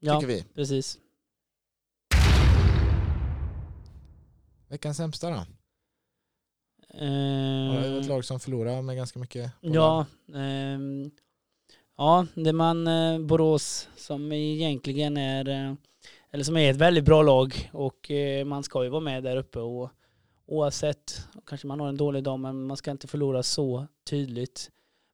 Ja, 0.00 0.20
tycker 0.20 0.34
vi. 0.34 0.44
precis. 0.54 0.98
Veckans 4.68 4.96
sämsta 4.96 5.30
då? 5.30 5.36
Eh, 6.94 7.82
det 7.82 7.90
var 7.92 8.00
ett 8.00 8.06
lag 8.06 8.24
som 8.24 8.40
förlorade 8.40 8.82
med 8.82 8.96
ganska 8.96 9.18
mycket. 9.18 9.52
bollar. 9.62 9.74
Ja, 9.74 10.06
ehm, 10.40 11.10
ja, 11.96 12.26
det 12.34 12.52
man 12.52 12.86
eh, 12.86 13.18
Borås 13.18 13.88
som 13.96 14.32
egentligen 14.32 15.16
är, 15.16 15.48
eh, 15.48 15.74
eller 16.30 16.44
som 16.44 16.56
är 16.56 16.70
ett 16.70 16.76
väldigt 16.76 17.04
bra 17.04 17.22
lag 17.22 17.70
och 17.72 18.10
eh, 18.10 18.44
man 18.44 18.62
ska 18.62 18.84
ju 18.84 18.90
vara 18.90 19.00
med 19.00 19.22
där 19.22 19.36
uppe 19.36 19.58
och 19.58 19.90
oavsett, 20.46 21.28
kanske 21.46 21.66
man 21.66 21.80
har 21.80 21.88
en 21.88 21.96
dålig 21.96 22.22
dag 22.22 22.38
men 22.38 22.66
man 22.66 22.76
ska 22.76 22.90
inte 22.90 23.08
förlora 23.08 23.42
så 23.42 23.86
tydligt. 24.10 24.70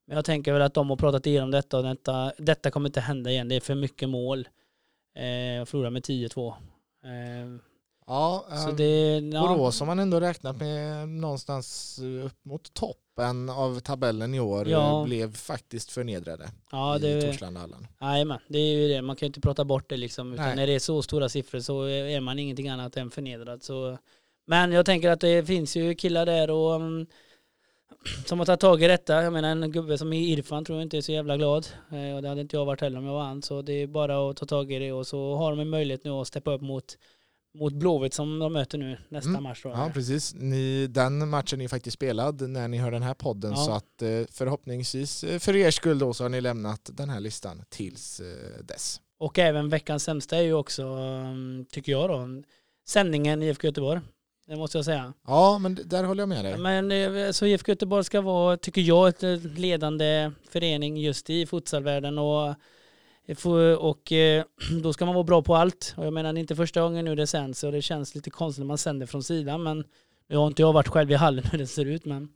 Men 0.07 0.17
jag 0.17 0.25
tänker 0.25 0.53
väl 0.53 0.63
att 0.63 0.75
de 0.75 0.91
har 0.91 0.97
pratat 0.97 1.27
igenom 1.27 1.51
detta 1.51 1.77
och 1.77 1.83
detta, 1.83 2.33
detta 2.39 2.71
kommer 2.71 2.89
inte 2.89 3.01
hända 3.01 3.31
igen. 3.31 3.49
Det 3.49 3.57
är 3.57 3.61
för 3.61 3.75
mycket 3.75 4.09
mål. 4.09 4.49
Eh, 5.15 5.63
och 5.63 5.69
förlora 5.69 5.91
med 5.91 6.03
10-2. 6.03 6.49
Eh, 7.05 7.61
Ja, 8.09 8.45
så 8.51 8.69
eh, 8.69 8.75
det, 8.75 9.19
ja, 9.19 9.49
Borås 9.49 9.81
har 9.81 9.87
man 9.87 9.99
ändå 9.99 10.21
räknat 10.21 10.57
med 10.57 11.09
någonstans 11.09 11.99
upp 12.25 12.45
mot 12.45 12.75
toppen 13.19 13.51
av 13.51 13.81
tabellen 13.81 14.35
i 14.35 14.41
år 14.41 14.69
Ja. 14.69 15.03
blev 15.07 15.37
faktiskt 15.37 15.91
förnedrade 15.93 16.51
ja, 16.73 16.97
i 16.97 17.01
det, 17.01 17.23
Torslandahallen. 17.23 17.87
Jajamän, 18.01 18.39
det 18.49 18.59
är 18.59 18.77
ju 18.77 18.89
det. 18.89 19.03
Man 19.03 19.17
kan 19.17 19.27
ju 19.27 19.29
inte 19.29 19.41
prata 19.41 19.65
bort 19.65 19.89
det 19.89 19.97
liksom. 19.97 20.33
Utan 20.33 20.47
Nej. 20.47 20.57
när 20.57 20.67
det 20.67 20.73
är 20.75 20.79
så 20.79 21.03
stora 21.03 21.29
siffror 21.29 21.61
så 21.61 21.83
är 21.85 22.21
man 22.21 22.39
ingenting 22.39 22.69
annat 22.69 22.97
än 22.97 23.11
förnedrad. 23.11 23.63
Så. 23.63 23.99
Men 24.47 24.73
jag 24.73 24.87
tänker 24.87 25.11
att 25.11 25.21
det 25.21 25.45
finns 25.47 25.77
ju 25.77 25.95
killar 25.95 26.27
där 26.27 26.51
och 26.51 26.75
mm, 26.75 27.07
som 28.27 28.39
har 28.39 28.47
tagit 28.47 28.61
tag 28.61 28.83
i 28.83 28.87
detta. 28.89 29.23
Jag 29.23 29.33
menar 29.33 29.49
en 29.51 29.73
gubbe 29.73 29.99
som 29.99 30.13
är 30.13 30.21
Irfan 30.21 30.65
tror 30.65 30.79
jag 30.79 30.87
inte 30.87 30.97
är 30.97 31.01
så 31.01 31.13
jävla 31.13 31.37
glad. 31.37 31.67
Eh, 31.93 32.17
Och 32.17 32.23
det 32.23 32.29
hade 32.29 32.41
inte 32.41 32.57
jag 32.57 32.65
varit 32.65 32.81
heller 32.81 32.99
om 32.99 33.05
jag 33.05 33.13
var 33.13 33.23
han. 33.25 33.43
Så 33.43 33.63
det 33.63 33.73
är 33.73 33.87
bara 33.87 34.31
att 34.31 34.37
ta 34.37 34.47
tag 34.47 34.73
i 34.73 34.79
det 34.79 34.93
och 34.93 35.07
så 35.07 35.35
har 35.37 35.51
de 35.51 35.61
en 35.61 35.69
möjlighet 35.71 36.05
nu 36.05 36.11
att 36.11 36.27
steppa 36.29 36.51
upp 36.53 36.61
mot 36.63 36.99
mot 37.55 37.73
Blåvitt 37.73 38.15
som 38.15 38.39
de 38.39 38.53
möter 38.53 38.79
nu 38.79 38.99
nästa 39.09 39.31
Mm. 39.31 39.43
match. 39.43 39.61
Då. 39.63 39.69
Ja, 39.69 39.91
precis. 39.95 40.35
Ni, 40.35 40.87
den 40.87 41.29
matchen 41.29 41.61
är 41.61 41.69
faktiskt 41.69 41.95
spelad 41.95 42.49
när 42.49 42.69
ni 42.69 42.77
hör 42.79 42.91
den 42.91 43.03
här 43.03 43.15
podden 43.15 43.51
Ja. 43.51 43.57
så 43.57 43.73
att 43.73 44.03
eh, 44.03 44.09
förhoppningsvis 44.31 45.25
eh, 45.25 45.39
för 45.39 45.57
er 45.57 45.71
skull 45.71 45.99
då 45.99 46.15
så 46.15 46.25
har 46.25 46.29
ni 46.29 46.41
lämnat 46.41 46.91
den 46.93 47.11
här 47.11 47.21
listan 47.21 47.63
tills 47.69 48.21
eh, 48.21 48.65
dess. 48.65 49.01
Och 49.21 49.39
även 49.39 49.69
veckans 49.69 50.05
sämsta 50.05 50.37
är 50.37 50.43
ju 50.43 50.53
också, 50.55 50.83
um, 50.83 51.67
tycker 51.71 51.93
jag 51.93 52.11
då, 52.11 52.29
sändningen 52.89 53.43
IFK 53.43 53.67
Göteborg. 53.67 54.01
Det 54.47 54.57
måste 54.57 54.79
jag 54.79 54.85
säga. 54.85 55.13
Ja, 55.27 55.59
men 55.59 55.79
där 55.85 56.05
håller 56.05 56.23
jag 56.23 56.29
med 56.29 56.45
dig. 56.45 56.59
Men 56.59 57.35
så 57.35 57.47
IFK 57.47 57.73
Göteborg 57.73 58.05
ska 58.05 58.21
vara, 58.21 58.57
tycker 58.57 58.81
jag, 58.81 59.09
ett 59.09 59.23
ledande 59.59 60.31
förening 60.51 60.97
just 60.97 61.31
i 61.31 61.47
futsalvärlden 61.47 62.19
och 62.19 62.55
och 63.79 64.13
eh, 64.13 64.45
då 64.83 64.93
ska 64.93 65.05
man 65.07 65.15
vara 65.15 65.25
bra 65.25 65.43
på 65.43 65.57
allt. 65.57 65.95
Och 65.97 66.07
jag 66.07 66.13
menar 66.13 66.33
det 66.33 66.39
är 66.39 66.41
inte 66.41 66.57
första 66.57 66.81
gången 66.81 67.05
nu 67.05 67.15
det 67.15 67.27
sänds 67.27 67.65
och 67.65 67.73
det 67.73 67.83
känns 67.83 68.15
lite 68.15 68.31
konstigt 68.31 68.61
när 68.61 68.67
man 68.67 68.79
sänder 68.79 69.07
från 69.07 69.23
sidan 69.23 69.63
men 69.63 69.85
jag 70.29 70.39
har 70.41 70.47
inte 70.47 70.63
jag 70.63 70.73
varit 70.73 70.89
själv 70.89 71.11
i 71.11 71.15
hallen 71.15 71.45
hur 71.53 71.59
det 71.59 71.67
ser 71.67 71.85
ut 71.85 72.05
men 72.05 72.29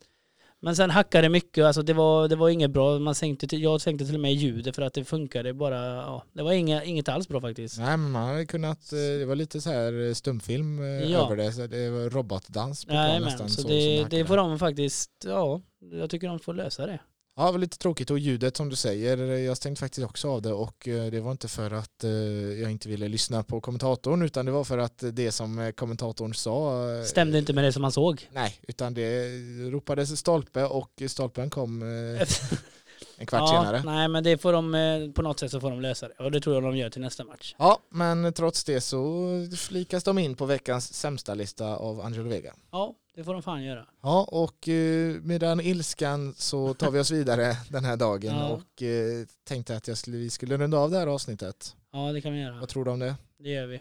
men 0.64 0.76
sen 0.76 0.90
hackade 0.90 1.24
det 1.24 1.28
mycket, 1.28 1.64
alltså 1.64 1.83
det 1.83 1.92
var, 1.92 2.28
det 2.28 2.37
var 2.37 2.48
inget 2.48 2.70
bra. 2.70 2.98
Man 2.98 3.14
sänkte, 3.14 3.46
till- 3.46 3.62
jag 3.62 3.81
sänkte 3.81 4.05
till 4.07 4.14
och 4.14 4.20
med 4.20 4.35
ljudet 4.35 4.74
för 4.76 4.83
att 4.83 4.94
det 4.94 5.05
funkade 5.05 5.55
bara, 5.55 5.76
ja, 5.96 6.24
det 6.33 6.42
var 6.42 6.52
inga, 6.52 6.85
inget 6.85 7.09
alls 7.09 7.28
bra 7.28 7.40
faktiskt. 7.40 7.78
Nej, 7.78 7.96
men 7.96 8.11
man 8.11 8.28
hade 8.28 8.46
kunnat, 8.46 8.92
eh, 8.92 9.18
det 9.18 9.24
var 9.26 9.37
lite 9.37 9.61
så 9.61 9.70
här 9.70 10.07
eh, 10.09 10.12
stumfilm 10.14 10.78
eh, 10.83 10.85
Ja. 11.11 11.26
över 11.26 11.37
det, 11.37 11.52
så 11.52 11.66
det 11.66 11.90
var 11.90 12.11
robotdans 12.11 12.85
på 12.85 12.90
plan 12.90 13.07
Nej 13.09 13.20
nästan. 13.20 13.40
men 13.40 13.50
så 13.50 13.61
som 13.62 13.70
det, 13.70 13.76
det 13.96 14.02
hackade. 14.02 14.24
får 14.26 14.37
de 14.37 14.59
faktiskt, 14.59 15.11
ja, 15.24 15.61
jag 15.92 16.11
tycker 16.11 16.28
de 16.28 16.38
får 16.38 16.55
lösa 16.55 16.87
det. 16.87 17.00
Ja, 17.36 17.46
det 17.46 17.52
var 17.52 17.58
lite 17.58 17.78
tråkigt 17.78 18.10
och 18.10 18.18
ljudet 18.18 18.56
som 18.56 18.68
du 18.68 18.76
säger, 18.76 19.18
jag 19.18 19.56
stängde 19.56 19.80
faktiskt 19.80 20.06
också 20.06 20.30
av 20.30 20.42
det 20.42 20.52
och 20.52 20.88
eh, 20.88 21.10
det 21.10 21.20
var 21.20 21.32
inte 21.32 21.48
för 21.48 21.70
att 21.70 22.04
eh, 22.04 22.10
jag 22.60 22.70
inte 22.70 22.88
ville 22.88 23.08
lyssna 23.08 23.42
på 23.42 23.60
kommentatorn 23.60 24.22
utan 24.22 24.46
det 24.46 24.52
var 24.52 24.64
för 24.64 24.78
att 24.78 25.04
det 25.12 25.32
som 25.32 25.58
eh, 25.58 25.70
kommentatorn 25.70 26.34
sa 26.34 26.90
eh, 26.98 27.04
Stämde 27.04 27.38
inte 27.38 27.52
med 27.52 27.64
det 27.64 27.72
som 27.72 27.82
man 27.82 27.92
såg. 27.92 28.28
Nej, 28.32 28.60
utan 28.62 28.94
det 28.94 29.28
ropades 29.70 30.18
stolpe 30.18 30.64
och 30.64 31.02
stolpen 31.08 31.50
kom 31.50 31.82
eh, 31.82 31.88
en 33.16 33.26
kvart 33.26 33.48
senare. 33.48 33.82
Nej 33.84 34.08
men 34.08 34.24
det 34.24 34.38
får 34.38 34.52
de, 34.52 34.74
eh, 34.74 35.12
på 35.12 35.22
något 35.22 35.40
sätt 35.40 35.50
så 35.50 35.60
får 35.60 35.70
de 35.70 35.80
lösa 35.80 36.08
det. 36.08 36.14
Och 36.24 36.30
det 36.30 36.40
tror 36.40 36.54
jag 36.56 36.62
de 36.62 36.76
gör 36.76 36.90
till 36.90 37.00
nästa 37.02 37.24
match. 37.24 37.54
Ja, 37.58 37.78
men 37.90 38.32
trots 38.32 38.64
det 38.64 38.80
så 38.80 39.28
flikas 39.58 40.04
de 40.04 40.18
in 40.18 40.34
på 40.34 40.46
veckans 40.46 40.94
sämsta 40.94 41.34
lista 41.34 41.76
av 41.76 42.00
Angelo 42.00 42.28
Vega. 42.28 42.54
Ja, 42.72 42.94
det 43.14 43.25
får 43.25 43.33
de 43.33 43.42
fan 43.42 43.62
göra. 43.64 43.87
Ja, 44.03 44.25
och 44.31 44.68
eh, 44.68 45.14
med 45.22 45.40
den 45.40 45.61
ilskan 45.61 46.35
så 46.38 46.75
tar 46.75 46.90
vi 46.90 47.01
oss 47.01 47.11
vidare 47.11 47.57
den 47.70 47.85
här 47.85 47.96
dagen 47.96 48.37
Ja. 48.37 48.48
och 48.48 48.83
eh, 48.83 49.27
tänkte 49.44 49.77
att 49.77 49.88
jag 49.88 49.98
skulle, 49.98 50.16
vi 50.16 50.31
skulle 50.31 50.57
runda 50.57 50.79
av 50.79 50.90
det 50.90 50.98
här 50.98 51.07
avsnittet. 51.07 51.77
Ja 51.92 52.12
det 52.12 52.20
kan 52.20 52.33
vi 52.33 52.40
göra. 52.40 52.61
Vad 52.61 52.68
tror 52.68 52.85
du 52.85 52.90
om 52.90 52.98
det? 52.98 53.14
Det 53.38 53.48
gör 53.51 53.66
vi. 53.66 53.81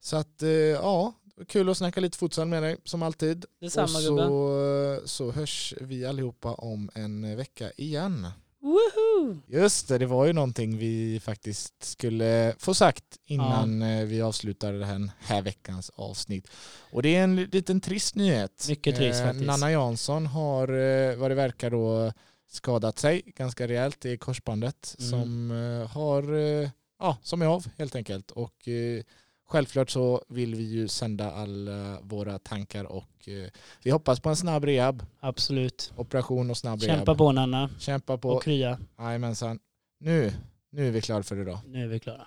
Så 0.00 0.16
att, 0.16 0.42
eh, 0.42 0.48
ja, 0.50 1.12
kul 1.48 1.68
att 1.68 1.76
snacka 1.76 2.00
lite 2.00 2.18
futsal 2.18 2.46
med 2.48 2.62
dig 2.62 2.76
som 2.84 3.02
alltid. 3.02 3.44
Detsamma 3.60 3.98
och 3.98 4.04
gubben. 4.04 4.28
så, 4.28 5.00
så 5.08 5.30
hörs 5.30 5.74
vi 5.80 6.06
allihopa 6.06 6.54
om 6.54 6.90
en 6.94 7.36
vecka 7.36 7.70
igen. 7.76 8.26
Woho! 8.60 9.36
Just 9.46 9.88
det, 9.88 9.98
det 9.98 10.06
var 10.06 10.26
ju 10.26 10.32
någonting 10.32 10.78
vi 10.78 11.20
faktiskt 11.24 11.74
skulle 11.84 12.54
få 12.58 12.74
sagt 12.74 13.04
innan 13.26 13.82
eh, 13.82 14.04
vi 14.04 14.22
avslutar 14.22 14.72
den 14.72 15.10
här 15.20 15.42
veckans 15.42 15.90
avsnitt. 15.94 16.48
Och 16.92 17.02
det 17.02 17.16
är 17.16 17.24
en 17.24 17.36
liten 17.36 17.80
trist 17.80 18.14
nyhet. 18.14 18.66
Mycket 18.68 18.96
trist 18.96 19.20
faktiskt. 19.20 19.46
Nanna 19.46 19.70
Jansson 19.72 20.26
har, 20.26 20.68
eh, 20.68 21.16
vad 21.16 21.30
det 21.30 21.34
verkar 21.34 21.70
då, 21.70 22.12
skadat 22.50 22.98
sig 22.98 23.22
ganska 23.26 23.68
rejält 23.68 24.04
i 24.04 24.16
korsbandet 24.16 24.96
Mm. 24.98 25.10
som 25.10 25.50
eh, 25.50 25.88
har, 25.90 26.34
eh, 26.62 26.68
ja, 26.98 27.16
som 27.22 27.42
är 27.42 27.46
av 27.46 27.66
helt 27.78 27.96
enkelt. 27.96 28.30
Och 28.30 28.68
eh, 28.68 29.02
självklart 29.50 29.90
så 29.90 30.24
vill 30.28 30.54
vi 30.54 30.62
ju 30.62 30.88
sända 30.88 31.32
alla 31.32 32.00
våra 32.02 32.38
tankar 32.38 32.84
och 32.84 33.28
eh, 33.28 33.50
vi 33.82 33.90
hoppas 33.90 34.20
på 34.20 34.28
en 34.28 34.36
snabb 34.36 34.64
rehab, 34.64 35.02
Absolut. 35.20 35.92
operation 35.96 36.50
och 36.50 36.56
snabb 36.56 36.82
rehab. 36.82 36.98
Kämpa 36.98 37.14
på 37.14 37.32
Nanna 37.32 37.70
Kämpa 37.78 38.18
på. 38.18 38.28
och 38.30 38.42
krya. 38.42 38.78
Jajamensan. 38.98 39.58
Nu, 40.00 40.32
nu 40.70 40.86
är 40.88 40.90
vi 40.90 41.00
klara 41.00 41.22
för 41.22 41.40
idag. 41.40 41.58
Nu 41.66 41.82
är 41.84 41.88
vi 41.88 42.00
klara. 42.00 42.26